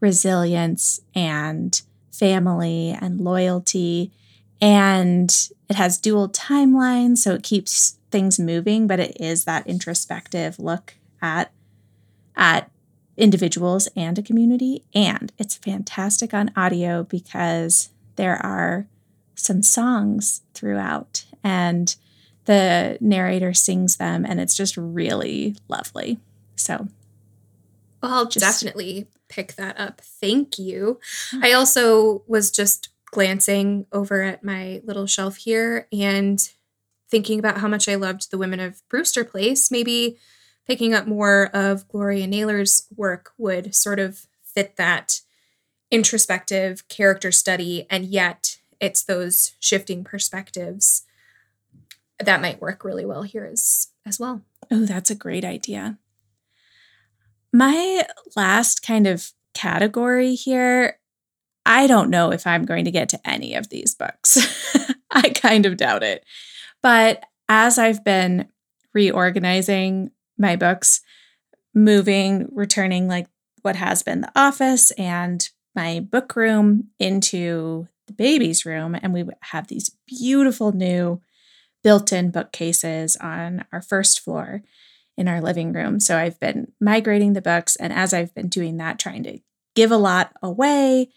resilience 0.00 1.00
and 1.14 1.80
family 2.10 2.96
and 3.00 3.20
loyalty. 3.20 4.12
And 4.60 5.34
it 5.68 5.76
has 5.76 5.98
dual 5.98 6.28
timelines, 6.28 7.18
so 7.18 7.34
it 7.34 7.42
keeps 7.42 7.98
things 8.10 8.38
moving, 8.38 8.86
but 8.86 9.00
it 9.00 9.16
is 9.18 9.44
that 9.44 9.66
introspective 9.66 10.58
look 10.58 10.94
at 11.20 11.52
at 12.36 12.70
individuals 13.16 13.88
and 13.94 14.18
a 14.18 14.22
community. 14.22 14.84
And 14.94 15.32
it's 15.38 15.56
fantastic 15.56 16.32
on 16.32 16.50
audio 16.56 17.04
because 17.04 17.90
there 18.16 18.36
are 18.36 18.86
some 19.34 19.62
songs 19.62 20.42
throughout 20.54 21.24
and 21.42 21.96
the 22.44 22.98
narrator 23.00 23.54
sings 23.54 23.96
them 23.96 24.24
and 24.24 24.40
it's 24.40 24.56
just 24.56 24.76
really 24.76 25.56
lovely. 25.68 26.18
So 26.56 26.88
I'll 28.02 28.26
just, 28.26 28.44
definitely 28.44 29.06
pick 29.28 29.54
that 29.54 29.78
up. 29.78 30.00
Thank 30.00 30.58
you. 30.58 30.98
I 31.40 31.52
also 31.52 32.22
was 32.26 32.50
just 32.50 32.88
glancing 33.06 33.86
over 33.92 34.22
at 34.22 34.42
my 34.42 34.80
little 34.84 35.06
shelf 35.06 35.36
here 35.36 35.86
and 35.92 36.40
thinking 37.10 37.38
about 37.38 37.58
how 37.58 37.68
much 37.68 37.88
I 37.88 37.94
loved 37.94 38.30
The 38.30 38.38
Women 38.38 38.58
of 38.58 38.82
Brewster 38.88 39.24
Place. 39.24 39.70
Maybe 39.70 40.16
picking 40.66 40.94
up 40.94 41.06
more 41.06 41.50
of 41.52 41.86
Gloria 41.88 42.26
Naylor's 42.26 42.86
work 42.96 43.32
would 43.36 43.74
sort 43.74 43.98
of 43.98 44.26
fit 44.42 44.76
that 44.76 45.20
introspective 45.90 46.88
character 46.88 47.30
study 47.30 47.86
and 47.90 48.06
yet 48.06 48.58
it's 48.82 49.04
those 49.04 49.54
shifting 49.60 50.02
perspectives 50.04 51.04
that 52.18 52.42
might 52.42 52.60
work 52.60 52.84
really 52.84 53.06
well 53.06 53.22
here 53.22 53.44
as 53.44 53.88
as 54.04 54.18
well. 54.20 54.42
Oh, 54.70 54.84
that's 54.84 55.10
a 55.10 55.14
great 55.14 55.44
idea. 55.44 55.98
My 57.52 58.04
last 58.36 58.82
kind 58.82 59.06
of 59.06 59.30
category 59.54 60.34
here, 60.34 60.98
I 61.64 61.86
don't 61.86 62.10
know 62.10 62.32
if 62.32 62.46
I'm 62.46 62.64
going 62.64 62.84
to 62.84 62.90
get 62.90 63.08
to 63.10 63.28
any 63.28 63.54
of 63.54 63.68
these 63.68 63.94
books. 63.94 64.38
I 65.10 65.28
kind 65.30 65.64
of 65.64 65.76
doubt 65.76 66.02
it. 66.02 66.24
But 66.82 67.22
as 67.48 67.78
I've 67.78 68.02
been 68.02 68.48
reorganizing 68.92 70.10
my 70.38 70.56
books, 70.56 71.00
moving, 71.74 72.48
returning 72.50 73.06
like 73.06 73.28
what 73.60 73.76
has 73.76 74.02
been 74.02 74.22
the 74.22 74.32
office 74.34 74.90
and 74.92 75.48
my 75.74 76.00
book 76.00 76.34
room 76.34 76.88
into 76.98 77.86
the 78.12 78.24
baby's 78.24 78.64
room, 78.66 78.96
and 79.00 79.12
we 79.12 79.24
have 79.40 79.68
these 79.68 79.90
beautiful 80.06 80.72
new 80.72 81.20
built 81.82 82.12
in 82.12 82.30
bookcases 82.30 83.16
on 83.16 83.64
our 83.72 83.82
first 83.82 84.20
floor 84.20 84.62
in 85.16 85.28
our 85.28 85.40
living 85.40 85.72
room. 85.72 86.00
So 86.00 86.16
I've 86.16 86.38
been 86.40 86.72
migrating 86.80 87.32
the 87.32 87.42
books, 87.42 87.76
and 87.76 87.92
as 87.92 88.14
I've 88.14 88.34
been 88.34 88.48
doing 88.48 88.76
that, 88.78 88.98
trying 88.98 89.22
to 89.24 89.38
give 89.74 89.90
a 89.90 89.96
lot 89.96 90.32
away 90.42 91.10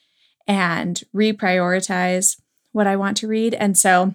and 0.48 1.02
reprioritize 1.14 2.40
what 2.72 2.88
I 2.88 2.96
want 2.96 3.18
to 3.18 3.28
read. 3.28 3.54
And 3.54 3.78
so 3.78 4.14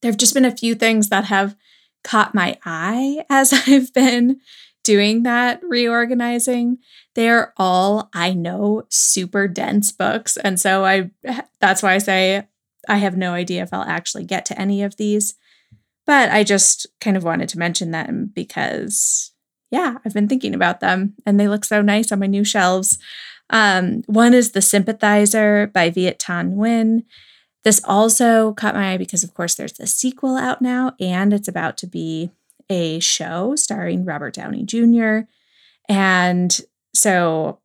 there 0.00 0.10
have 0.10 0.18
just 0.18 0.34
been 0.34 0.44
a 0.44 0.56
few 0.56 0.74
things 0.74 1.08
that 1.08 1.26
have 1.26 1.56
caught 2.02 2.34
my 2.34 2.58
eye 2.64 3.24
as 3.30 3.52
I've 3.66 3.92
been 3.92 4.40
doing 4.82 5.22
that 5.22 5.60
reorganizing. 5.62 6.78
They're 7.14 7.52
all, 7.56 8.10
I 8.12 8.32
know, 8.32 8.84
super 8.88 9.48
dense 9.48 9.92
books. 9.92 10.36
And 10.36 10.58
so 10.60 10.84
I 10.84 11.10
that's 11.60 11.82
why 11.82 11.94
I 11.94 11.98
say 11.98 12.46
I 12.88 12.96
have 12.96 13.16
no 13.16 13.32
idea 13.32 13.62
if 13.62 13.72
I'll 13.72 13.82
actually 13.82 14.24
get 14.24 14.44
to 14.46 14.60
any 14.60 14.82
of 14.82 14.96
these. 14.96 15.34
But 16.06 16.30
I 16.30 16.44
just 16.44 16.86
kind 17.00 17.16
of 17.16 17.24
wanted 17.24 17.48
to 17.50 17.58
mention 17.58 17.90
them 17.90 18.30
because 18.34 19.32
yeah, 19.70 19.98
I've 20.04 20.14
been 20.14 20.28
thinking 20.28 20.54
about 20.54 20.80
them 20.80 21.14
and 21.24 21.38
they 21.38 21.48
look 21.48 21.64
so 21.64 21.82
nice 21.82 22.12
on 22.12 22.18
my 22.18 22.26
new 22.26 22.44
shelves. 22.44 22.98
Um, 23.50 24.02
one 24.06 24.34
is 24.34 24.52
The 24.52 24.62
Sympathizer 24.62 25.66
by 25.68 25.90
Viet 25.90 26.18
Thanh 26.18 26.54
Nguyen. 26.54 27.04
This 27.64 27.80
also 27.84 28.52
caught 28.52 28.74
my 28.74 28.92
eye 28.92 28.98
because, 28.98 29.24
of 29.24 29.34
course, 29.34 29.54
there's 29.54 29.72
the 29.72 29.86
sequel 29.86 30.36
out 30.36 30.60
now, 30.60 30.94
and 31.00 31.32
it's 31.32 31.48
about 31.48 31.76
to 31.78 31.86
be 31.86 32.30
a 32.68 33.00
show 33.00 33.56
starring 33.56 34.04
Robert 34.04 34.34
Downey 34.34 34.64
Jr. 34.64 35.20
And 35.88 36.58
so, 36.94 37.60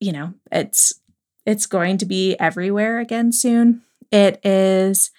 you 0.00 0.12
know, 0.12 0.34
it's 0.52 1.00
it's 1.44 1.66
going 1.66 1.98
to 1.98 2.06
be 2.06 2.36
everywhere 2.40 2.98
again 2.98 3.32
soon. 3.32 3.82
It 4.10 4.40
is 4.44 5.10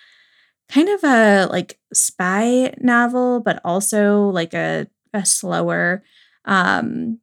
kind 0.70 0.90
of 0.90 1.04
a 1.04 1.48
like 1.50 1.80
spy 1.94 2.74
novel, 2.80 3.40
but 3.40 3.62
also 3.64 4.28
like 4.30 4.54
a 4.54 4.88
a 5.14 5.26
slower 5.26 6.04
um, 6.46 7.20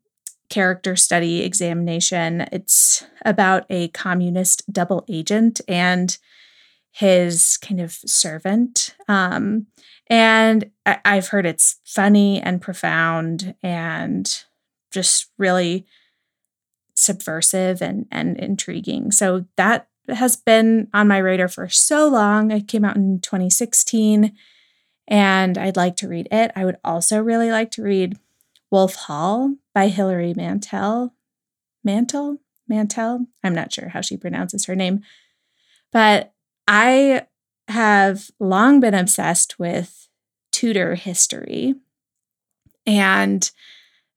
character 0.49 0.97
study 0.97 1.43
examination. 1.43 2.47
It's 2.53 3.05
about 3.25 3.67
a 3.71 3.89
communist 3.89 4.71
double 4.73 5.05
agent 5.09 5.61
and 5.69 6.17
his 6.93 7.57
kind 7.59 7.81
of 7.81 7.93
servant. 7.93 8.95
Um, 9.09 9.67
and 10.09 10.71
I- 10.87 11.01
I've 11.05 11.29
heard 11.29 11.47
it's 11.47 11.81
funny 11.85 12.41
and 12.41 12.63
profound 12.63 13.55
and 13.63 14.45
just 14.91 15.27
really 15.39 15.87
subversive 16.95 17.83
and, 17.83 18.07
and 18.11 18.39
intriguing. 18.39 19.11
So 19.11 19.47
that 19.57 19.89
has 20.09 20.37
been 20.37 20.89
on 20.93 21.09
my 21.09 21.19
radar 21.19 21.49
for 21.49 21.69
so 21.69 22.09
long. 22.09 22.51
It 22.51 22.69
came 22.69 22.85
out 22.85 22.97
in 22.97 23.21
2016 23.21 24.35
and 25.09 25.59
I'd 25.59 25.77
like 25.77 25.97
to 25.97 26.09
read 26.09 26.29
it. 26.31 26.53
I 26.57 26.65
would 26.65 26.79
also 26.85 27.21
really 27.21 27.51
like 27.51 27.71
to 27.73 27.83
read 27.83 28.19
Wolf 28.71 28.95
Hall 28.95 29.57
by 29.75 29.89
Hilary 29.89 30.35
Mantel. 30.35 31.15
Mantel? 31.83 32.39
Mantel? 32.69 33.27
I'm 33.43 33.55
not 33.55 33.73
sure 33.73 33.89
how 33.89 34.01
she 34.01 34.17
pronounces 34.17 34.65
her 34.67 34.75
name. 34.75 35.03
But 35.93 36.33
I 36.67 37.27
have 37.69 38.31
long 38.41 38.81
been 38.81 38.95
obsessed 38.95 39.59
with 39.59 40.09
Tudor 40.53 40.95
history. 40.95 41.75
And 42.87 43.51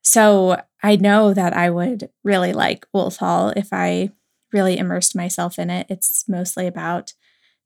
so 0.02 0.62
I 0.84 0.96
know 0.96 1.34
that 1.34 1.54
I 1.54 1.70
would 1.70 2.10
really 2.24 2.54
like 2.54 2.88
Wolf 2.94 3.18
Hall 3.18 3.50
if 3.56 3.70
I 3.72 4.12
really 4.54 4.78
immersed 4.78 5.16
myself 5.16 5.60
in 5.60 5.70
it. 5.70 5.88
It's 5.90 6.26
mostly 6.28 6.68
about 6.68 7.14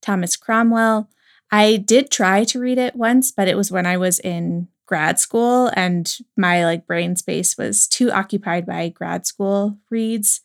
Thomas 0.02 0.36
Cromwell. 0.36 1.10
I 1.52 1.78
did 1.78 2.10
try 2.10 2.44
to 2.46 2.60
read 2.60 2.78
it 2.78 2.96
once, 2.96 3.32
but 3.32 3.48
it 3.48 3.58
was 3.58 3.72
when 3.72 3.86
I 3.86 3.98
was 3.98 4.20
in 4.20 4.70
grad 4.86 5.20
school 5.20 5.72
and 5.74 6.18
my 6.36 6.66
like 6.66 6.86
brain 6.88 7.16
space 7.16 7.58
was 7.58 7.88
too 7.88 8.12
occupied 8.12 8.66
by 8.66 8.90
grad 8.90 9.26
school 9.26 9.78
reads 9.90 10.42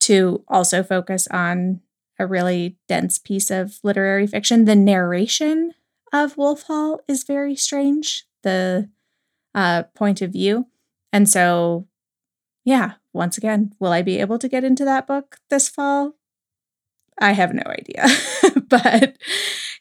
to 0.00 0.44
also 0.48 0.82
focus 0.82 1.28
on 1.28 1.80
a 2.18 2.26
really 2.26 2.76
dense 2.88 3.18
piece 3.18 3.50
of 3.50 3.78
literary 3.82 4.26
fiction. 4.26 4.64
The 4.64 4.76
narration 4.76 5.74
of 6.12 6.36
Wolf 6.36 6.64
Hall 6.64 7.00
is 7.08 7.24
very 7.24 7.56
strange, 7.56 8.26
the 8.42 8.88
uh, 9.54 9.84
point 9.94 10.22
of 10.22 10.32
view. 10.32 10.66
And 11.12 11.28
so, 11.28 11.86
yeah, 12.64 12.92
once 13.12 13.36
again, 13.36 13.74
will 13.78 13.92
I 13.92 14.02
be 14.02 14.18
able 14.18 14.38
to 14.38 14.48
get 14.48 14.64
into 14.64 14.84
that 14.84 15.06
book 15.06 15.38
this 15.50 15.68
fall? 15.68 16.14
I 17.18 17.32
have 17.32 17.52
no 17.52 17.62
idea, 17.66 18.06
but 18.68 19.16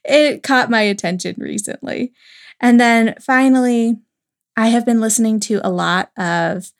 it 0.03 0.43
caught 0.43 0.69
my 0.69 0.81
attention 0.81 1.35
recently. 1.37 2.13
And 2.59 2.79
then 2.79 3.15
finally, 3.19 3.97
I 4.57 4.67
have 4.67 4.85
been 4.85 4.99
listening 4.99 5.39
to 5.41 5.61
a 5.63 5.71
lot 5.71 6.11
of 6.17 6.71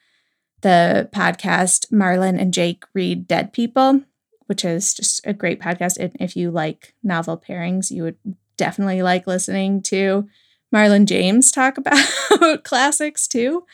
the 0.62 1.10
podcast 1.14 1.92
Marlon 1.92 2.40
and 2.40 2.54
Jake 2.54 2.84
Read 2.94 3.28
Dead 3.28 3.54
People, 3.54 4.02
which 4.48 4.66
is 4.66 4.94
just 4.94 5.26
a 5.26 5.34
great 5.34 5.60
podcast. 5.60 5.98
And 5.98 6.16
if 6.20 6.36
you 6.36 6.52
like 6.52 6.94
novel 7.02 7.38
pairings, 7.38 7.90
you 7.90 8.04
would 8.04 8.18
definitely 8.58 9.02
like 9.02 9.26
listening 9.26 9.82
to 9.84 10.28
Marlon 10.74 11.06
James 11.06 11.52
talk 11.52 11.78
about 11.80 12.64
classics 12.64 13.28
too. 13.28 13.66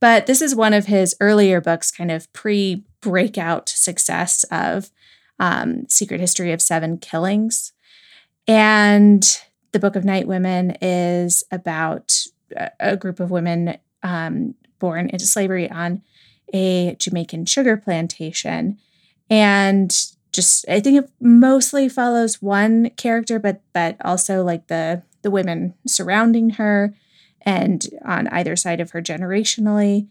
But 0.00 0.26
this 0.26 0.42
is 0.42 0.54
one 0.54 0.72
of 0.72 0.86
his 0.86 1.16
earlier 1.20 1.60
books, 1.60 1.90
kind 1.90 2.10
of 2.10 2.32
pre 2.32 2.84
breakout 3.00 3.68
success 3.68 4.44
of 4.50 4.90
um, 5.38 5.88
Secret 5.88 6.20
History 6.20 6.52
of 6.52 6.62
Seven 6.62 6.98
Killings. 6.98 7.72
And 8.46 9.40
the 9.72 9.78
Book 9.78 9.96
of 9.96 10.04
Night 10.04 10.26
Women 10.26 10.76
is 10.80 11.44
about 11.50 12.24
a 12.80 12.96
group 12.96 13.20
of 13.20 13.30
women 13.30 13.78
um, 14.02 14.54
born 14.78 15.10
into 15.10 15.26
slavery 15.26 15.70
on 15.70 16.02
a 16.54 16.96
Jamaican 16.98 17.44
sugar 17.46 17.76
plantation. 17.76 18.78
And 19.28 19.94
just 20.32 20.68
I 20.68 20.80
think 20.80 21.04
it 21.04 21.10
mostly 21.20 21.88
follows 21.88 22.40
one 22.40 22.90
character, 22.90 23.38
but 23.38 23.60
but 23.72 23.96
also 24.04 24.42
like 24.42 24.68
the 24.68 25.02
the 25.22 25.30
women 25.30 25.74
surrounding 25.86 26.50
her 26.50 26.94
and 27.42 27.86
on 28.04 28.28
either 28.28 28.56
side 28.56 28.80
of 28.80 28.90
her 28.90 29.02
generationally. 29.02 30.08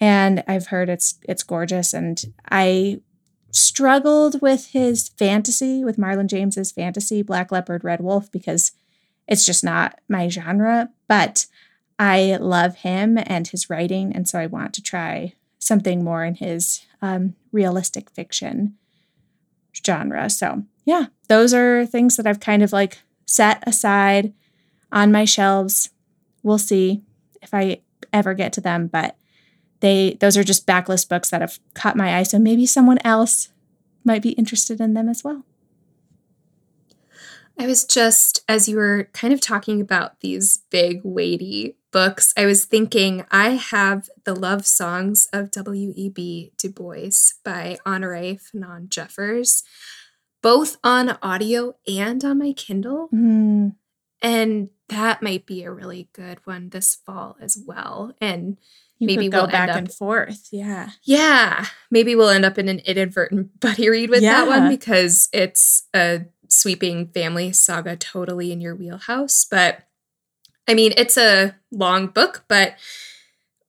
And 0.00 0.42
I've 0.48 0.68
heard 0.68 0.88
it's 0.88 1.18
it's 1.22 1.42
gorgeous. 1.42 1.92
And 1.92 2.22
I 2.50 3.00
struggled 3.50 4.42
with 4.42 4.68
his 4.72 5.10
fantasy, 5.10 5.84
with 5.84 5.96
Marlon 5.96 6.26
James's 6.26 6.72
fantasy, 6.72 7.22
Black 7.22 7.52
Leopard, 7.52 7.84
Red 7.84 8.00
Wolf, 8.00 8.30
because 8.32 8.72
it's 9.28 9.46
just 9.46 9.62
not 9.62 10.00
my 10.08 10.28
genre. 10.28 10.90
But 11.08 11.46
I 11.98 12.36
love 12.40 12.76
him 12.76 13.18
and 13.24 13.46
his 13.46 13.70
writing, 13.70 14.14
and 14.14 14.28
so 14.28 14.38
I 14.38 14.46
want 14.46 14.74
to 14.74 14.82
try 14.82 15.34
something 15.58 16.02
more 16.02 16.24
in 16.24 16.34
his 16.34 16.84
um, 17.00 17.34
realistic 17.52 18.10
fiction 18.10 18.74
genre. 19.84 20.28
So 20.28 20.64
yeah, 20.84 21.06
those 21.28 21.54
are 21.54 21.86
things 21.86 22.16
that 22.16 22.26
I've 22.26 22.40
kind 22.40 22.62
of 22.62 22.72
like 22.72 22.98
set 23.26 23.62
aside 23.66 24.32
on 24.92 25.12
my 25.12 25.24
shelves. 25.24 25.90
We'll 26.44 26.58
see 26.58 27.02
if 27.42 27.52
I 27.52 27.80
ever 28.12 28.34
get 28.34 28.52
to 28.52 28.60
them, 28.60 28.86
but 28.86 29.16
they 29.80 30.16
those 30.20 30.36
are 30.36 30.44
just 30.44 30.66
backlist 30.66 31.08
books 31.08 31.30
that 31.30 31.40
have 31.40 31.58
caught 31.74 31.96
my 31.96 32.16
eye. 32.16 32.22
So 32.22 32.38
maybe 32.38 32.66
someone 32.66 32.98
else 33.04 33.48
might 34.04 34.22
be 34.22 34.30
interested 34.30 34.80
in 34.80 34.94
them 34.94 35.08
as 35.08 35.24
well. 35.24 35.44
I 37.58 37.66
was 37.66 37.84
just, 37.84 38.42
as 38.48 38.68
you 38.68 38.76
were 38.76 39.08
kind 39.12 39.32
of 39.32 39.40
talking 39.40 39.80
about 39.80 40.20
these 40.20 40.62
big, 40.70 41.00
weighty 41.04 41.76
books, 41.92 42.34
I 42.36 42.46
was 42.46 42.64
thinking 42.64 43.24
I 43.30 43.50
have 43.50 44.08
The 44.24 44.34
Love 44.34 44.66
Songs 44.66 45.28
of 45.32 45.52
W.E.B. 45.52 46.52
Du 46.58 46.68
Bois 46.68 47.32
by 47.44 47.78
Honorée 47.86 48.40
Fanonne 48.40 48.88
Jeffers, 48.88 49.62
both 50.42 50.78
on 50.82 51.16
audio 51.22 51.76
and 51.86 52.24
on 52.24 52.38
my 52.38 52.52
Kindle. 52.52 53.08
Mm. 53.14 53.76
And 54.20 54.70
that 54.88 55.22
might 55.22 55.46
be 55.46 55.62
a 55.62 55.72
really 55.72 56.08
good 56.12 56.38
one 56.44 56.70
this 56.70 56.94
fall 57.06 57.36
as 57.40 57.58
well. 57.66 58.14
And 58.20 58.58
You 58.98 59.06
maybe 59.06 59.28
go 59.28 59.42
we'll 59.42 59.50
back 59.50 59.70
up 59.70 59.76
and 59.76 59.92
forth. 59.92 60.48
Yeah. 60.50 60.90
yeah, 61.02 61.66
maybe 61.90 62.14
we'll 62.14 62.28
end 62.28 62.44
up 62.44 62.58
in 62.58 62.68
an 62.68 62.80
inadvertent 62.80 63.60
buddy 63.60 63.88
read 63.88 64.10
with 64.10 64.22
that 64.22 64.46
one 64.46 64.68
because 64.68 65.28
it's 65.32 65.84
a 65.94 66.26
sweeping 66.48 67.08
family 67.08 67.52
saga 67.52 67.96
totally 67.96 68.52
in 68.52 68.60
your 68.60 68.74
wheelhouse. 68.74 69.46
But 69.50 69.80
I 70.68 70.74
mean, 70.74 70.92
it's 70.96 71.16
a 71.16 71.56
long 71.70 72.06
book, 72.08 72.44
but 72.48 72.76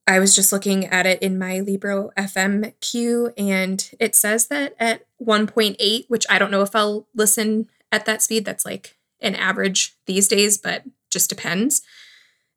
I 0.06 0.18
was 0.20 0.34
just 0.34 0.52
looking 0.52 0.86
at 0.86 1.04
it 1.04 1.20
in 1.20 1.38
my 1.38 1.60
Libro 1.60 2.10
FM 2.16 2.72
queue, 2.80 3.32
and 3.36 3.90
it 3.98 4.14
says 4.14 4.46
that 4.48 4.74
at 4.78 5.04
1.8, 5.20 6.04
which 6.08 6.24
I 6.30 6.38
don't 6.38 6.50
know 6.52 6.62
if 6.62 6.76
I'll 6.76 7.08
listen 7.14 7.68
at 7.90 8.06
that 8.06 8.22
speed. 8.22 8.44
That's 8.44 8.64
like 8.64 8.96
an 9.20 9.34
average 9.34 9.96
these 10.06 10.28
days, 10.28 10.58
but 10.58 10.84
just 11.10 11.28
depends. 11.30 11.82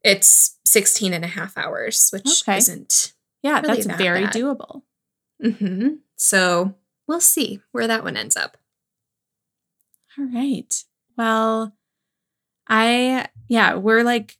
It's 0.03 0.57
16 0.65 1.13
and 1.13 1.25
a 1.25 1.27
half 1.27 1.57
hours, 1.57 2.09
which 2.11 2.41
Okay. 2.43 2.57
isn't 2.57 3.13
Yeah, 3.43 3.59
Really 3.61 3.75
that's 3.81 3.87
that 3.87 3.97
very 3.97 4.23
bad. 4.25 4.33
doable. 4.33 4.83
hmm 5.41 5.87
So 6.15 6.75
we'll 7.07 7.19
see 7.21 7.61
where 7.71 7.87
that 7.87 8.03
one 8.03 8.15
ends 8.17 8.35
up. 8.37 8.57
All 10.17 10.25
right. 10.25 10.83
Well, 11.17 11.73
I, 12.67 13.27
yeah, 13.47 13.75
we're 13.75 14.03
like 14.03 14.37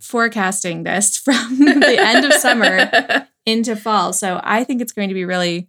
forecasting 0.00 0.82
this 0.82 1.16
from 1.24 1.58
the 1.58 1.96
end 1.98 2.24
of 2.24 2.32
summer 2.34 3.26
into 3.46 3.76
fall. 3.76 4.12
So 4.12 4.40
I 4.42 4.64
think 4.64 4.80
it's 4.80 4.92
going 4.92 5.08
to 5.08 5.14
be 5.14 5.24
really 5.24 5.68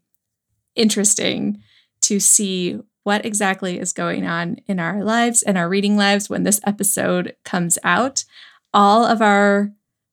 interesting 0.75 1.61
to 2.01 2.19
see 2.19 2.79
what 3.03 3.25
exactly 3.25 3.79
is 3.79 3.93
going 3.93 4.25
on 4.25 4.57
in 4.67 4.79
our 4.79 5.03
lives 5.03 5.41
and 5.41 5.57
our 5.57 5.67
reading 5.67 5.97
lives 5.97 6.29
when 6.29 6.43
this 6.43 6.61
episode 6.65 7.35
comes 7.43 7.77
out. 7.83 8.23
All 8.73 9.05
of 9.05 9.21
our, 9.21 9.71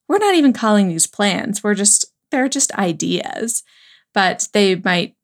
we're 0.08 0.18
not 0.18 0.34
even 0.34 0.52
calling 0.52 0.88
these 0.88 1.06
plans, 1.06 1.62
we're 1.62 1.74
just, 1.74 2.06
they're 2.30 2.48
just 2.48 2.72
ideas, 2.72 3.62
but 4.14 4.48
they 4.52 4.76
might 4.76 5.14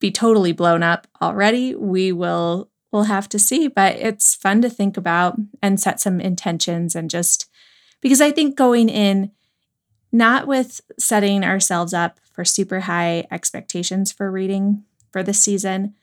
be 0.00 0.10
totally 0.10 0.52
blown 0.52 0.82
up 0.82 1.06
already. 1.20 1.74
We 1.74 2.12
will, 2.12 2.70
we'll 2.92 3.04
have 3.04 3.28
to 3.30 3.38
see, 3.38 3.68
but 3.68 3.96
it's 3.96 4.34
fun 4.34 4.62
to 4.62 4.70
think 4.70 4.96
about 4.96 5.36
and 5.60 5.80
set 5.80 6.00
some 6.00 6.20
intentions 6.20 6.94
and 6.94 7.10
just 7.10 7.48
because 8.00 8.20
I 8.20 8.30
think 8.30 8.56
going 8.56 8.88
in, 8.88 9.32
not 10.12 10.46
with 10.46 10.80
setting 10.98 11.44
ourselves 11.44 11.92
up 11.92 12.20
for 12.32 12.44
super 12.44 12.80
high 12.80 13.26
expectations 13.30 14.12
for 14.12 14.30
reading 14.30 14.84
for 15.10 15.22
this 15.22 15.40
season, 15.40 15.94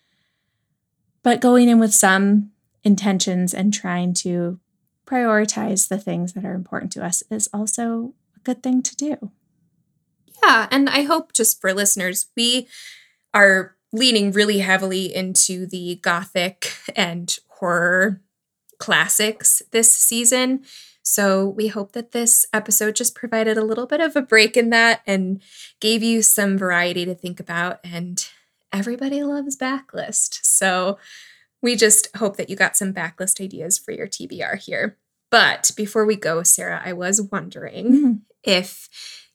but 1.26 1.42
going 1.42 1.68
in 1.68 1.80
with 1.80 1.92
some 1.92 2.52
intentions 2.84 3.52
and 3.52 3.74
trying 3.74 4.14
to 4.14 4.60
prioritize 5.08 5.88
the 5.88 5.98
things 5.98 6.34
that 6.34 6.46
are 6.46 6.54
important 6.54 6.92
to 6.92 7.04
us 7.04 7.24
is 7.32 7.50
also 7.52 8.14
a 8.38 8.40
good 8.42 8.62
thing 8.62 8.84
to 8.84 8.96
do. 8.96 9.32
Yeah, 10.44 10.68
and 10.70 10.88
I 10.88 11.02
hope 11.02 11.34
just 11.34 11.60
for 11.60 11.74
listeners, 11.74 12.28
we 12.38 12.68
are 13.34 13.76
leaning 13.92 14.34
really 14.34 14.60
heavily 14.60 15.16
into 15.16 15.66
the 15.66 15.96
gothic 16.04 16.74
and 16.96 17.36
horror 17.48 18.22
classics 18.78 19.64
this 19.72 19.92
season. 19.92 20.64
So 21.02 21.48
we 21.48 21.70
hope 21.70 21.94
that 21.94 22.12
this 22.12 22.46
episode 22.54 22.96
just 22.96 23.16
provided 23.16 23.58
a 23.58 23.66
little 23.66 23.88
bit 23.88 24.00
of 24.00 24.16
a 24.16 24.22
break 24.22 24.56
in 24.56 24.70
that 24.70 25.02
and 25.08 25.42
gave 25.80 26.04
you 26.04 26.22
some 26.22 26.56
variety 26.56 27.04
to 27.04 27.16
think 27.16 27.40
about. 27.40 27.80
And 27.84 28.24
everybody 28.76 29.24
loves 29.24 29.56
backlist. 29.56 30.40
So 30.44 31.00
we 31.62 31.76
just 31.76 32.14
hope 32.18 32.36
that 32.36 32.50
you 32.50 32.58
got 32.58 32.76
some 32.76 32.94
backlist 32.94 33.42
ideas 33.42 33.80
for 33.80 33.92
your 33.92 34.08
TBR 34.08 34.58
here. 34.58 34.98
But 35.32 35.72
before 35.78 36.06
we 36.06 36.18
go, 36.18 36.44
Sarah, 36.44 36.82
I 36.84 36.94
was 36.94 37.22
wondering 37.22 38.22
if 38.44 38.90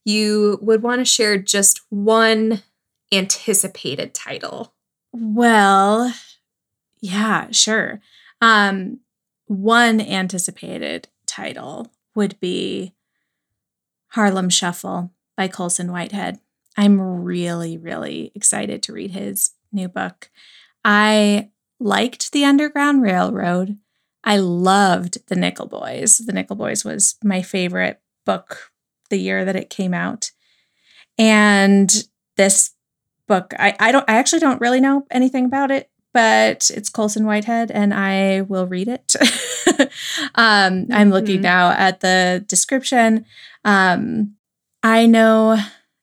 you 0.04 0.58
would 0.60 0.82
want 0.82 1.00
to 1.00 1.04
share 1.04 1.38
just 1.38 1.80
one 1.88 2.62
anticipated 3.10 4.14
title. 4.14 4.74
Well, 5.12 6.12
yeah, 7.00 7.50
sure. 7.50 8.00
Um, 8.42 9.00
one 9.46 10.00
anticipated 10.00 11.08
title 11.26 11.90
would 12.14 12.38
be 12.40 12.94
Harlem 14.08 14.50
Shuffle 14.50 15.12
by 15.36 15.48
Colson 15.48 15.90
Whitehead. 15.90 16.40
I'm 16.76 17.00
really, 17.00 17.76
really 17.78 18.32
excited 18.34 18.82
to 18.84 18.92
read 18.92 19.10
his 19.10 19.50
new 19.72 19.88
book. 19.88 20.30
I 20.84 21.50
liked 21.78 22.32
The 22.32 22.44
Underground 22.44 23.02
Railroad. 23.02 23.78
I 24.24 24.36
loved 24.38 25.18
The 25.28 25.36
Nickel 25.36 25.66
Boys. 25.66 26.18
The 26.18 26.32
Nickel 26.32 26.56
Boys 26.56 26.84
was 26.84 27.16
my 27.24 27.42
favorite 27.42 28.00
book 28.24 28.70
the 29.08 29.18
year 29.18 29.44
that 29.44 29.56
it 29.56 29.70
came 29.70 29.94
out. 29.94 30.30
And 31.18 32.04
this 32.36 32.70
book, 33.26 33.52
I, 33.58 33.76
I 33.78 33.92
don't 33.92 34.08
I 34.08 34.14
actually 34.14 34.40
don't 34.40 34.60
really 34.60 34.80
know 34.80 35.06
anything 35.10 35.44
about 35.44 35.70
it, 35.70 35.90
but 36.12 36.70
it's 36.74 36.88
Colson 36.88 37.26
Whitehead 37.26 37.70
and 37.70 37.92
I 37.92 38.42
will 38.42 38.66
read 38.66 38.88
it. 38.88 39.14
um, 40.34 40.86
I'm 40.92 41.10
looking 41.10 41.38
Mhm. 41.38 41.42
now 41.42 41.70
at 41.70 42.00
the 42.00 42.44
description. 42.46 43.26
Um, 43.64 44.36
I 44.82 45.06
know 45.06 45.58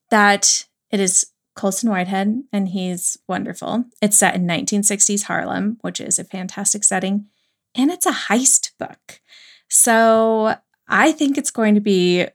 that 0.09 0.65
it 0.91 0.99
is 0.99 1.27
Colson 1.55 1.89
Whitehead, 1.89 2.43
and 2.53 2.69
he's 2.69 3.17
wonderful. 3.27 3.85
It's 4.01 4.17
set 4.17 4.35
in 4.35 4.45
1960s 4.45 5.23
Harlem, 5.23 5.77
which 5.81 5.99
is 5.99 6.19
a 6.19 6.23
fantastic 6.23 6.83
setting, 6.83 7.25
and 7.75 7.91
it's 7.91 8.05
a 8.05 8.11
heist 8.11 8.71
book. 8.77 9.21
So 9.67 10.55
I 10.87 11.11
think 11.11 11.37
it's 11.37 11.51
going 11.51 11.75
to 11.75 11.81
be, 11.81 12.25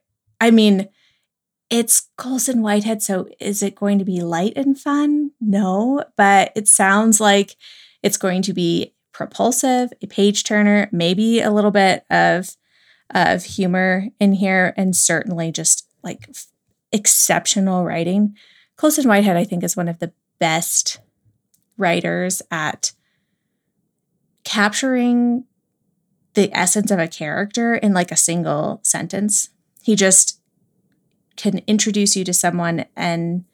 I 0.41 0.51
mean, 0.51 0.89
it's 1.71 2.09
Colson 2.19 2.63
Whitehead, 2.63 3.03
so 3.03 3.29
is 3.41 3.63
it 3.63 3.75
going 3.75 3.99
to 3.99 4.05
be 4.05 4.21
light 4.21 4.53
and 4.57 4.79
fun? 4.79 5.31
No, 5.41 6.05
but 6.17 6.53
it 6.55 6.69
sounds 6.69 7.21
like 7.21 7.57
it's 8.03 8.19
going 8.19 8.43
to 8.43 8.53
be 8.53 8.95
propulsive, 9.13 9.93
a 10.03 10.07
page 10.07 10.45
turner, 10.45 10.89
maybe 10.93 11.41
a 11.41 11.51
little 11.51 11.71
bit 11.71 12.05
of 12.11 12.57
of 13.15 13.45
humor 13.45 14.09
in 14.19 14.33
here, 14.33 14.73
and 14.77 14.97
certainly 14.97 15.53
just 15.53 15.87
like 16.03 16.29
exceptional 16.93 17.85
writing. 17.85 18.37
Colson 18.77 19.09
Whitehead, 19.09 19.37
I 19.37 19.45
think, 19.45 19.63
is 19.65 19.77
one 19.77 19.89
of 19.89 19.99
the 19.99 20.13
best 20.39 21.01
writers 21.77 22.43
at 22.51 22.93
capturing 24.45 25.45
the 26.35 26.51
essence 26.57 26.91
of 26.91 26.99
a 26.99 27.09
character 27.09 27.75
in 27.75 27.93
like 27.93 28.11
a 28.11 28.17
single 28.17 28.81
sentence. 28.83 29.51
He 29.83 29.97
just 29.97 30.41
can 31.37 31.61
introduce 31.67 32.17
you 32.17 32.25
to 32.25 32.33
someone 32.33 32.87
and 32.97 33.45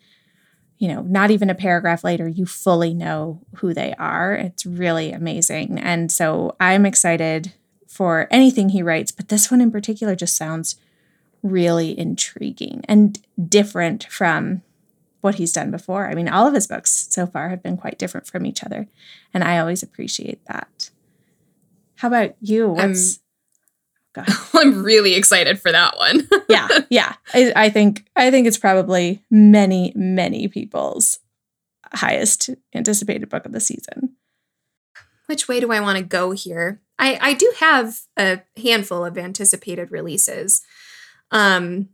you 0.78 0.86
know, 0.86 1.02
not 1.02 1.32
even 1.32 1.50
a 1.50 1.56
paragraph 1.56 2.04
later, 2.04 2.28
you 2.28 2.46
fully 2.46 2.94
know 2.94 3.40
who 3.56 3.74
they 3.74 3.94
are. 3.98 4.34
It's 4.34 4.64
really 4.64 5.12
amazing. 5.12 5.78
And 5.78 6.10
so 6.10 6.54
I'm 6.60 6.86
excited 6.86 7.52
for 7.88 8.28
anything 8.30 8.68
he 8.68 8.82
writes, 8.82 9.10
but 9.10 9.28
this 9.28 9.50
one 9.50 9.60
in 9.60 9.72
particular 9.72 10.14
just 10.14 10.36
sounds 10.36 10.76
really 11.42 11.98
intriguing 11.98 12.82
and 12.88 13.18
different 13.48 14.04
from 14.04 14.62
what 15.20 15.36
he's 15.36 15.52
done 15.52 15.70
before. 15.70 16.08
I 16.08 16.14
mean, 16.14 16.28
all 16.28 16.46
of 16.46 16.54
his 16.54 16.66
books 16.66 17.08
so 17.10 17.26
far 17.26 17.48
have 17.48 17.62
been 17.62 17.76
quite 17.76 17.98
different 17.98 18.26
from 18.26 18.46
each 18.46 18.62
other, 18.62 18.88
and 19.34 19.42
I 19.42 19.58
always 19.58 19.82
appreciate 19.82 20.44
that. 20.46 20.90
How 21.96 22.08
about 22.08 22.36
you? 22.40 22.68
What's 22.68 23.20
oh, 24.16 24.20
ahead. 24.20 24.36
I'm 24.54 24.82
really 24.82 25.14
excited 25.14 25.60
for 25.60 25.72
that 25.72 25.96
one. 25.96 26.28
yeah, 26.48 26.68
yeah. 26.90 27.14
I, 27.34 27.52
I 27.56 27.70
think 27.70 28.08
I 28.16 28.30
think 28.30 28.46
it's 28.46 28.58
probably 28.58 29.24
many, 29.30 29.92
many 29.94 30.48
people's 30.48 31.18
highest 31.92 32.50
anticipated 32.74 33.28
book 33.28 33.46
of 33.46 33.52
the 33.52 33.60
season. 33.60 34.16
Which 35.26 35.48
way 35.48 35.60
do 35.60 35.72
I 35.72 35.80
want 35.80 35.98
to 35.98 36.04
go 36.04 36.30
here? 36.30 36.80
I, 36.98 37.18
I 37.20 37.34
do 37.34 37.52
have 37.58 38.00
a 38.16 38.40
handful 38.60 39.04
of 39.04 39.18
anticipated 39.18 39.92
releases. 39.92 40.62
Um, 41.30 41.88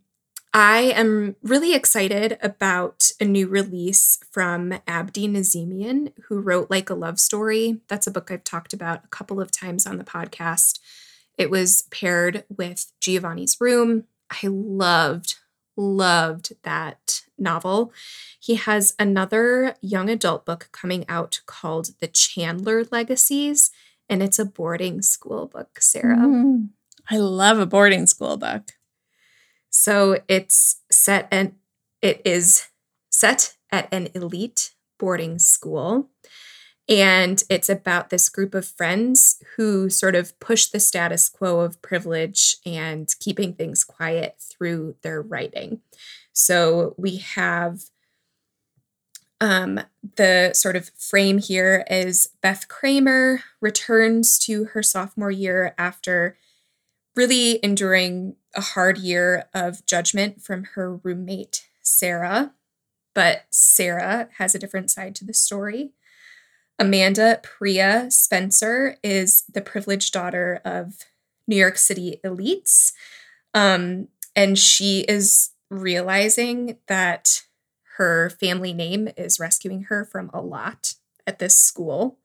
I 0.57 0.93
am 0.95 1.35
really 1.43 1.75
excited 1.75 2.39
about 2.41 3.11
a 3.19 3.25
new 3.25 3.49
release 3.49 4.21
from 4.31 4.75
Abdi 4.87 5.27
Nazemian, 5.27 6.13
who 6.29 6.39
wrote 6.39 6.71
Like 6.71 6.89
a 6.89 6.95
Love 6.95 7.19
Story. 7.19 7.81
That's 7.89 8.07
a 8.07 8.13
book 8.13 8.31
I've 8.31 8.45
talked 8.45 8.73
about 8.73 9.05
a 9.05 9.09
couple 9.09 9.41
of 9.41 9.51
times 9.51 9.85
on 9.85 9.99
the 9.99 10.05
podcast. 10.05 10.79
It 11.37 11.51
was 11.51 11.83
paired 11.91 12.45
with 12.49 12.93
Giovanni's 13.01 13.61
Room. 13.61 14.05
I 14.31 14.47
loved, 14.47 15.35
loved 15.77 16.53
that 16.63 17.23
novel. 17.37 17.93
He 18.39 18.55
has 18.55 18.95
another 18.97 19.75
young 19.81 20.09
adult 20.09 20.47
book 20.47 20.69
coming 20.71 21.05
out 21.09 21.41
called 21.47 21.89
The 22.01 22.07
Chandler 22.07 22.85
Legacies, 22.93 23.73
and 24.09 24.23
it's 24.23 24.39
a 24.39 24.45
boarding 24.45 25.03
school 25.03 25.47
book, 25.47 25.81
Sarah. 25.81 26.17
Mm. 26.17 26.69
I 27.11 27.17
love 27.17 27.59
a 27.59 27.67
boarding 27.67 28.07
school 28.07 28.37
book. 28.37 28.71
So 29.77 30.21
it's 30.29 30.77
set 30.89 31.27
and 31.33 31.57
it 32.01 32.23
is 32.25 32.69
set 33.11 33.57
at 33.73 33.93
an 33.93 34.09
elite 34.15 34.73
boarding 35.01 35.41
school. 35.41 36.11
And 36.89 37.43
it's 37.51 37.69
about 37.69 38.11
this 38.11 38.29
group 38.29 38.55
of 38.55 38.65
friends 38.65 39.43
who 39.57 39.91
sort 39.91 40.15
of 40.15 40.39
push 40.39 40.67
the 40.67 40.79
status 40.79 41.29
quo 41.29 41.59
of 41.59 41.83
privilege 41.83 42.57
and 42.65 43.13
keeping 43.19 43.53
things 43.53 43.83
quiet 43.83 44.37
through 44.39 44.95
their 45.03 45.21
writing. 45.21 45.81
So 46.33 46.95
we 46.97 47.17
have 47.17 47.81
um, 49.41 49.81
the 50.15 50.53
sort 50.55 50.77
of 50.77 50.91
frame 50.97 51.39
here 51.39 51.85
is 51.91 52.29
Beth 52.43 52.69
Kramer 52.69 53.43
returns 53.61 54.39
to 54.41 54.67
her 54.67 54.85
sophomore 54.85 55.33
year 55.33 55.75
after 55.77 56.37
really 57.17 57.59
enduring 57.65 58.37
a 58.55 58.61
hard 58.61 58.99
year 58.99 59.45
of 59.55 59.85
judgment 59.87 60.43
from 60.43 60.65
her 60.75 60.97
roommate, 60.97 61.67
Sarah. 61.83 62.53
But 63.15 63.45
Sarah 63.51 64.29
has 64.39 64.55
a 64.55 64.59
different 64.59 64.91
side 64.91 65.15
to 65.17 65.25
the 65.25 65.35
story. 65.35 65.93
Amanda 66.79 67.41
Priya 67.43 68.11
Spencer 68.11 68.97
is 69.03 69.45
the 69.53 69.61
privileged 69.61 70.13
daughter 70.13 70.61
of 70.65 71.05
New 71.47 71.57
York 71.57 71.79
City 71.79 72.21
elites. 72.25 72.93
Um, 73.53 74.09
and 74.35 74.59
she 74.59 75.01
is 75.01 75.51
realizing 75.71 76.79
that 76.89 77.43
her 77.97 78.31
family 78.31 78.73
name 78.73 79.09
is 79.17 79.39
rescuing 79.39 79.85
her 79.85 80.05
from 80.05 80.31
a 80.35 80.41
lot 80.41 80.95
at 81.27 81.39
this 81.39 81.57
school. 81.57 82.19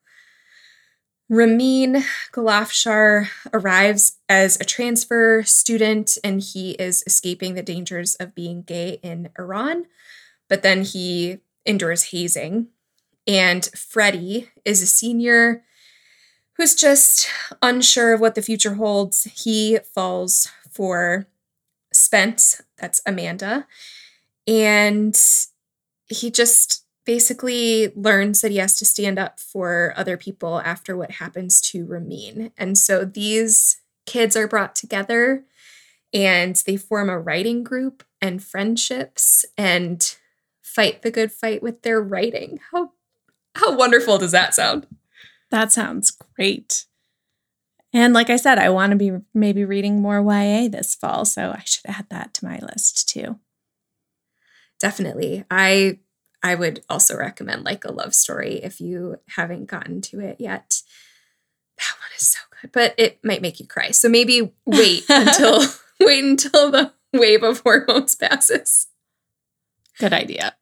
Ramin 1.30 2.04
Golafshar 2.34 3.28
arrives 3.54 4.18
as 4.28 4.60
a 4.60 4.66
transfer 4.66 5.44
student 5.44 6.18
and 6.24 6.42
he 6.42 6.72
is 6.72 7.04
escaping 7.06 7.54
the 7.54 7.62
dangers 7.62 8.16
of 8.16 8.34
being 8.34 8.64
gay 8.64 9.00
in 9.04 9.30
Iran, 9.38 9.86
but 10.48 10.64
then 10.64 10.82
he 10.82 11.38
endures 11.68 12.06
hazing. 12.06 12.70
And 13.28 13.64
Freddie 13.76 14.50
is 14.66 14.82
a 14.82 14.88
senior 14.88 15.64
who's 16.54 16.74
just 16.74 17.30
unsure 17.62 18.14
of 18.14 18.22
what 18.22 18.34
the 18.34 18.42
future 18.42 18.74
holds. 18.74 19.26
He 19.26 19.78
falls 19.94 20.50
for 20.72 21.28
Spence, 21.94 22.62
that's 22.78 23.02
Amanda, 23.06 23.68
and 24.48 25.16
he 26.08 26.32
just 26.32 26.86
basically 27.06 27.92
learns 27.96 28.42
that 28.42 28.52
he 28.52 28.58
has 28.58 28.78
to 28.78 28.86
stand 28.86 29.18
up 29.18 29.40
for 29.40 29.94
other 29.96 30.18
people 30.18 30.62
after 30.62 30.96
what 30.96 31.12
happens 31.12 31.60
to 31.62 31.86
Ramin. 31.86 32.52
And 32.58 32.78
so 32.78 33.06
these 33.06 33.82
kids 34.06 34.36
are 34.36 34.48
brought 34.48 34.76
together 34.76 35.46
and 36.14 36.56
they 36.66 36.78
form 36.78 37.10
a 37.10 37.20
writing 37.20 37.64
group 37.64 38.04
and 38.22 38.44
friendships 38.44 39.46
and 39.58 40.16
fight 40.62 41.02
the 41.02 41.12
good 41.12 41.32
fight 41.32 41.62
with 41.62 41.82
their 41.82 42.02
writing. 42.02 42.60
How 42.72 42.92
how 43.56 43.76
wonderful 43.76 44.18
does 44.18 44.32
that 44.32 44.54
sound? 44.54 44.88
That 45.52 45.72
sounds 45.72 46.12
great. 46.12 46.86
And 47.92 48.14
like 48.14 48.30
I 48.30 48.36
said, 48.36 48.60
I 48.60 48.70
want 48.70 48.92
to 48.92 48.96
be 48.96 49.12
maybe 49.34 49.66
reading 49.66 50.02
more 50.02 50.22
YA 50.22 50.68
this 50.70 50.94
fall, 50.94 51.26
so 51.26 51.52
I 51.58 51.64
should 51.66 51.88
add 51.88 52.06
that 52.10 52.34
to 52.36 52.46
my 52.46 52.60
list 52.60 53.10
too. 53.10 53.40
Definitely. 54.80 55.44
I 55.50 56.00
I 56.42 56.56
would 56.56 56.84
also 56.90 57.18
recommend 57.18 57.66
like 57.66 57.84
a 57.84 57.92
love 57.92 58.14
story 58.16 58.56
if 58.64 58.80
you 58.80 59.18
haven't 59.36 59.66
gotten 59.66 60.02
to 60.02 60.20
it 60.20 60.38
yet. 60.40 60.82
That 61.78 61.96
one 62.00 62.10
is 62.18 62.30
so 62.30 62.40
good, 62.62 62.72
but 62.72 62.94
it 62.98 63.24
might 63.24 63.42
make 63.42 63.60
you 63.60 63.68
cry. 63.68 63.92
So 63.92 64.10
maybe 64.10 64.54
wait 64.66 65.06
until 65.10 65.62
wait 66.00 66.24
until 66.24 66.72
the 66.72 66.94
wave 67.14 67.44
of 67.44 67.60
hormones 67.60 68.16
passes. 68.16 68.88
Good 69.98 70.14
idea. 70.14 70.56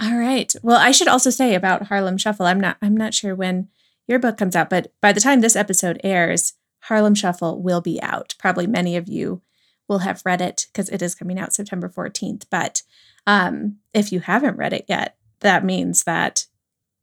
All 0.00 0.16
right. 0.16 0.54
Well, 0.62 0.78
I 0.78 0.92
should 0.92 1.08
also 1.08 1.30
say 1.30 1.54
about 1.54 1.88
Harlem 1.88 2.18
Shuffle. 2.18 2.46
I'm 2.46 2.60
not 2.60 2.76
I'm 2.80 2.96
not 2.96 3.14
sure 3.14 3.34
when 3.34 3.68
your 4.06 4.18
book 4.18 4.38
comes 4.38 4.56
out, 4.56 4.70
but 4.70 4.92
by 5.02 5.12
the 5.12 5.20
time 5.20 5.40
this 5.40 5.56
episode 5.56 6.00
airs, 6.02 6.54
Harlem 6.82 7.14
Shuffle 7.14 7.60
will 7.60 7.80
be 7.80 8.00
out. 8.00 8.34
Probably 8.38 8.66
many 8.66 8.96
of 8.96 9.08
you 9.08 9.42
will 9.88 9.98
have 10.00 10.22
read 10.24 10.40
it 10.40 10.66
because 10.72 10.88
it 10.88 11.02
is 11.02 11.14
coming 11.14 11.38
out 11.38 11.52
September 11.52 11.88
14th. 11.88 12.44
But 12.50 12.82
um, 13.28 13.76
if 13.92 14.10
you 14.10 14.20
haven't 14.20 14.56
read 14.56 14.72
it 14.72 14.86
yet, 14.88 15.16
that 15.40 15.62
means 15.62 16.04
that 16.04 16.46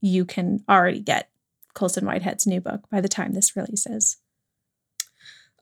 you 0.02 0.26
can 0.26 0.64
already 0.68 1.00
get 1.00 1.30
Colson 1.76 2.04
Whitehead's 2.04 2.48
new 2.48 2.60
book 2.60 2.90
by 2.90 3.00
the 3.00 3.08
time 3.08 3.34
this 3.34 3.56
releases. 3.56 4.18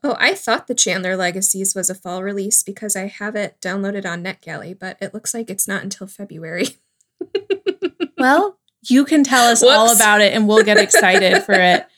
Oh, 0.02 0.16
I 0.18 0.34
thought 0.34 0.66
the 0.66 0.74
Chandler 0.74 1.16
Legacies 1.16 1.74
was 1.74 1.90
a 1.90 1.94
fall 1.94 2.22
release 2.22 2.62
because 2.62 2.96
I 2.96 3.08
have 3.08 3.36
it 3.36 3.60
downloaded 3.60 4.06
on 4.06 4.24
NetGalley, 4.24 4.78
but 4.78 4.96
it 5.02 5.12
looks 5.12 5.34
like 5.34 5.50
it's 5.50 5.68
not 5.68 5.82
until 5.82 6.06
February. 6.06 6.68
Well, 8.16 8.58
you 8.88 9.04
can 9.04 9.22
tell 9.22 9.50
us 9.50 9.62
all 9.62 9.92
about 9.92 10.22
it 10.22 10.32
and 10.32 10.48
we'll 10.48 10.62
get 10.62 10.78
excited 10.78 11.42
for 11.42 11.52
it 11.52 11.86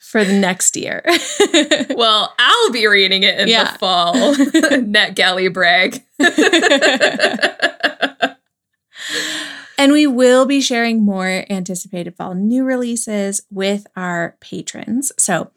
for 0.00 0.24
the 0.24 0.32
next 0.32 0.76
year. 0.76 1.04
well, 1.90 2.34
I'll 2.38 2.70
be 2.72 2.86
reading 2.88 3.22
it 3.22 3.38
in 3.38 3.46
Yeah. 3.48 3.70
the 3.72 3.78
fall. 3.78 4.14
NetGalley 4.34 5.52
brag. 5.52 6.02
And 9.78 9.92
we 9.92 10.06
will 10.06 10.44
be 10.44 10.60
sharing 10.60 11.02
more 11.06 11.46
anticipated 11.48 12.14
fall 12.14 12.34
new 12.34 12.64
releases 12.64 13.40
with 13.50 13.86
our 13.96 14.36
patrons. 14.40 15.10
So 15.18 15.52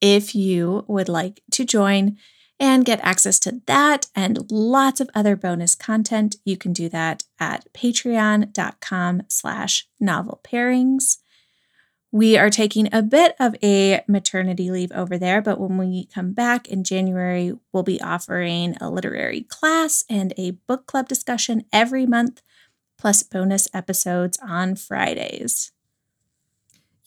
If 0.00 0.34
you 0.34 0.84
would 0.88 1.08
like 1.08 1.42
to 1.52 1.64
join 1.64 2.16
and 2.58 2.84
get 2.84 2.98
access 3.04 3.38
to 3.40 3.60
that 3.66 4.08
and 4.16 4.50
lots 4.50 5.00
of 5.00 5.08
other 5.14 5.36
bonus 5.36 5.76
content, 5.76 6.36
you 6.44 6.56
can 6.56 6.72
do 6.72 6.88
that 6.88 7.22
at 7.38 7.72
patreon.com 7.72 9.22
slash 9.28 9.86
novel 10.00 10.40
pairings. 10.44 11.18
We 12.10 12.38
are 12.38 12.48
taking 12.48 12.88
a 12.92 13.02
bit 13.02 13.36
of 13.38 13.54
a 13.62 14.02
maternity 14.08 14.70
leave 14.70 14.90
over 14.92 15.18
there, 15.18 15.42
but 15.42 15.60
when 15.60 15.76
we 15.76 16.06
come 16.06 16.32
back 16.32 16.66
in 16.66 16.82
January, 16.82 17.52
we'll 17.70 17.82
be 17.82 18.00
offering 18.00 18.76
a 18.80 18.88
literary 18.88 19.42
class 19.42 20.04
and 20.08 20.32
a 20.38 20.52
book 20.52 20.86
club 20.86 21.06
discussion 21.06 21.66
every 21.70 22.06
month, 22.06 22.40
plus 22.96 23.22
bonus 23.22 23.68
episodes 23.74 24.38
on 24.42 24.74
Fridays. 24.74 25.70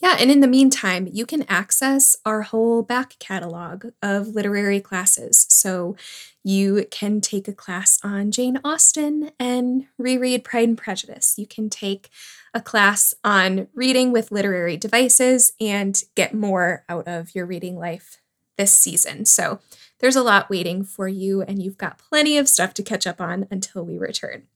Yeah, 0.01 0.17
and 0.19 0.31
in 0.31 0.39
the 0.39 0.47
meantime, 0.47 1.07
you 1.11 1.27
can 1.27 1.43
access 1.43 2.15
our 2.25 2.41
whole 2.41 2.81
back 2.81 3.17
catalog 3.19 3.85
of 4.01 4.29
literary 4.29 4.81
classes. 4.81 5.45
So 5.47 5.95
you 6.43 6.87
can 6.89 7.21
take 7.21 7.47
a 7.47 7.53
class 7.53 7.99
on 8.03 8.31
Jane 8.31 8.59
Austen 8.63 9.29
and 9.39 9.85
reread 9.99 10.43
Pride 10.43 10.69
and 10.69 10.77
Prejudice. 10.77 11.35
You 11.37 11.45
can 11.45 11.69
take 11.69 12.09
a 12.51 12.61
class 12.61 13.13
on 13.23 13.67
reading 13.75 14.11
with 14.11 14.31
literary 14.31 14.75
devices 14.75 15.53
and 15.61 16.01
get 16.15 16.33
more 16.33 16.83
out 16.89 17.07
of 17.07 17.35
your 17.35 17.45
reading 17.45 17.77
life 17.77 18.17
this 18.57 18.73
season. 18.73 19.25
So 19.25 19.59
there's 19.99 20.15
a 20.15 20.23
lot 20.23 20.49
waiting 20.49 20.83
for 20.83 21.07
you, 21.07 21.43
and 21.43 21.61
you've 21.61 21.77
got 21.77 21.99
plenty 21.99 22.39
of 22.39 22.49
stuff 22.49 22.73
to 22.73 22.83
catch 22.83 23.05
up 23.05 23.21
on 23.21 23.47
until 23.51 23.85
we 23.85 23.99
return. 23.99 24.47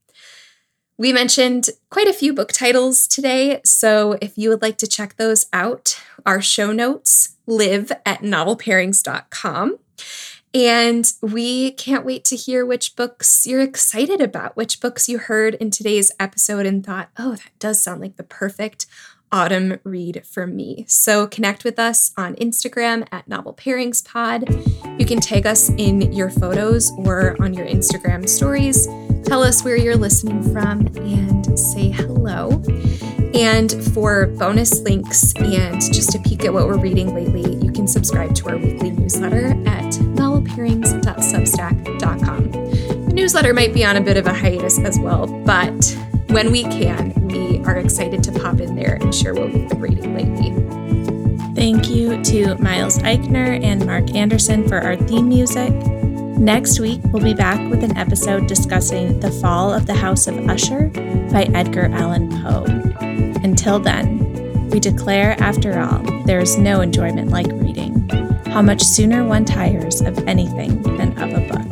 We 0.97 1.11
mentioned 1.11 1.69
quite 1.89 2.07
a 2.07 2.13
few 2.13 2.33
book 2.33 2.53
titles 2.53 3.05
today, 3.07 3.59
so 3.65 4.17
if 4.21 4.37
you 4.37 4.49
would 4.49 4.61
like 4.61 4.77
to 4.77 4.87
check 4.87 5.17
those 5.17 5.45
out, 5.51 6.01
our 6.25 6.41
show 6.41 6.71
notes 6.71 7.35
live 7.45 7.91
at 8.05 8.21
novelpairings.com. 8.21 9.77
And 10.53 11.11
we 11.21 11.71
can't 11.71 12.05
wait 12.05 12.23
to 12.25 12.37
hear 12.37 12.65
which 12.65 12.95
books 12.95 13.45
you're 13.45 13.59
excited 13.59 14.21
about, 14.21 14.55
which 14.55 14.79
books 14.79 15.09
you 15.09 15.17
heard 15.17 15.55
in 15.55 15.69
today's 15.69 16.13
episode 16.17 16.65
and 16.65 16.85
thought, 16.85 17.09
oh, 17.19 17.31
that 17.31 17.51
does 17.59 17.83
sound 17.83 17.99
like 17.99 18.15
the 18.15 18.23
perfect 18.23 18.85
autumn 19.33 19.79
read 19.83 20.25
for 20.25 20.47
me. 20.47 20.85
So 20.87 21.27
connect 21.27 21.65
with 21.65 21.77
us 21.77 22.13
on 22.15 22.35
Instagram 22.35 23.05
at 23.11 23.27
Novel 23.27 23.53
Pairings 23.53 24.05
Pod. 24.05 24.47
You 24.97 25.05
can 25.05 25.19
tag 25.19 25.45
us 25.45 25.69
in 25.71 26.13
your 26.13 26.29
photos 26.29 26.89
or 26.99 27.35
on 27.41 27.53
your 27.53 27.65
Instagram 27.65 28.29
stories. 28.29 28.87
Tell 29.25 29.41
us 29.41 29.63
where 29.63 29.75
you're 29.75 29.97
listening 29.97 30.43
from 30.53 30.85
and 30.97 31.59
say 31.59 31.89
hello. 31.89 32.61
And 33.33 33.73
for 33.93 34.27
bonus 34.27 34.81
links 34.81 35.33
and 35.37 35.81
just 35.81 36.13
a 36.15 36.19
peek 36.19 36.45
at 36.45 36.53
what 36.53 36.67
we're 36.67 36.77
reading 36.77 37.15
lately, 37.15 37.55
you 37.55 37.71
can 37.71 37.87
subscribe 37.87 38.35
to 38.35 38.49
our 38.49 38.57
weekly 38.57 38.91
newsletter 38.91 39.47
at 39.67 39.93
novelpairings.substack.com. 39.93 42.51
The 42.51 43.13
newsletter 43.13 43.51
might 43.53 43.73
be 43.73 43.83
on 43.83 43.97
a 43.97 44.01
bit 44.01 44.17
of 44.17 44.27
a 44.27 44.33
hiatus 44.33 44.77
as 44.79 44.99
well, 44.99 45.25
but 45.43 45.97
when 46.27 46.51
we 46.51 46.61
can, 46.63 47.11
we 47.27 47.59
are 47.65 47.77
excited 47.77 48.23
to 48.25 48.31
pop 48.31 48.59
in 48.59 48.75
there 48.75 48.99
and 49.01 49.11
share 49.13 49.33
what 49.33 49.51
we've 49.51 49.67
been 49.67 49.81
reading 49.81 50.15
lately. 50.15 50.51
Thank 51.55 51.89
you 51.89 52.23
to 52.25 52.53
Miles 52.55 52.99
Eichner 52.99 53.59
and 53.63 53.83
Mark 53.85 54.13
Anderson 54.13 54.67
for 54.67 54.77
our 54.77 54.95
theme 54.95 55.29
music. 55.29 55.73
Next 56.37 56.79
week, 56.79 57.01
we'll 57.05 57.23
be 57.23 57.33
back 57.33 57.59
with 57.69 57.83
an 57.83 57.97
episode 57.97 58.47
discussing 58.47 59.19
The 59.19 59.31
Fall 59.31 59.73
of 59.73 59.85
the 59.85 59.93
House 59.93 60.27
of 60.27 60.37
Usher 60.49 60.89
by 61.31 61.43
Edgar 61.53 61.89
Allan 61.91 62.29
Poe. 62.41 62.65
Until 63.43 63.79
then, 63.79 64.69
we 64.69 64.79
declare, 64.79 65.35
after 65.39 65.79
all, 65.79 65.99
there 66.25 66.39
is 66.39 66.57
no 66.57 66.81
enjoyment 66.81 67.29
like 67.29 67.47
reading. 67.47 68.07
How 68.47 68.61
much 68.61 68.83
sooner 68.83 69.23
one 69.25 69.45
tires 69.45 70.01
of 70.01 70.27
anything 70.27 70.81
than 70.97 71.17
of 71.17 71.33
a 71.33 71.41
book. 71.47 71.65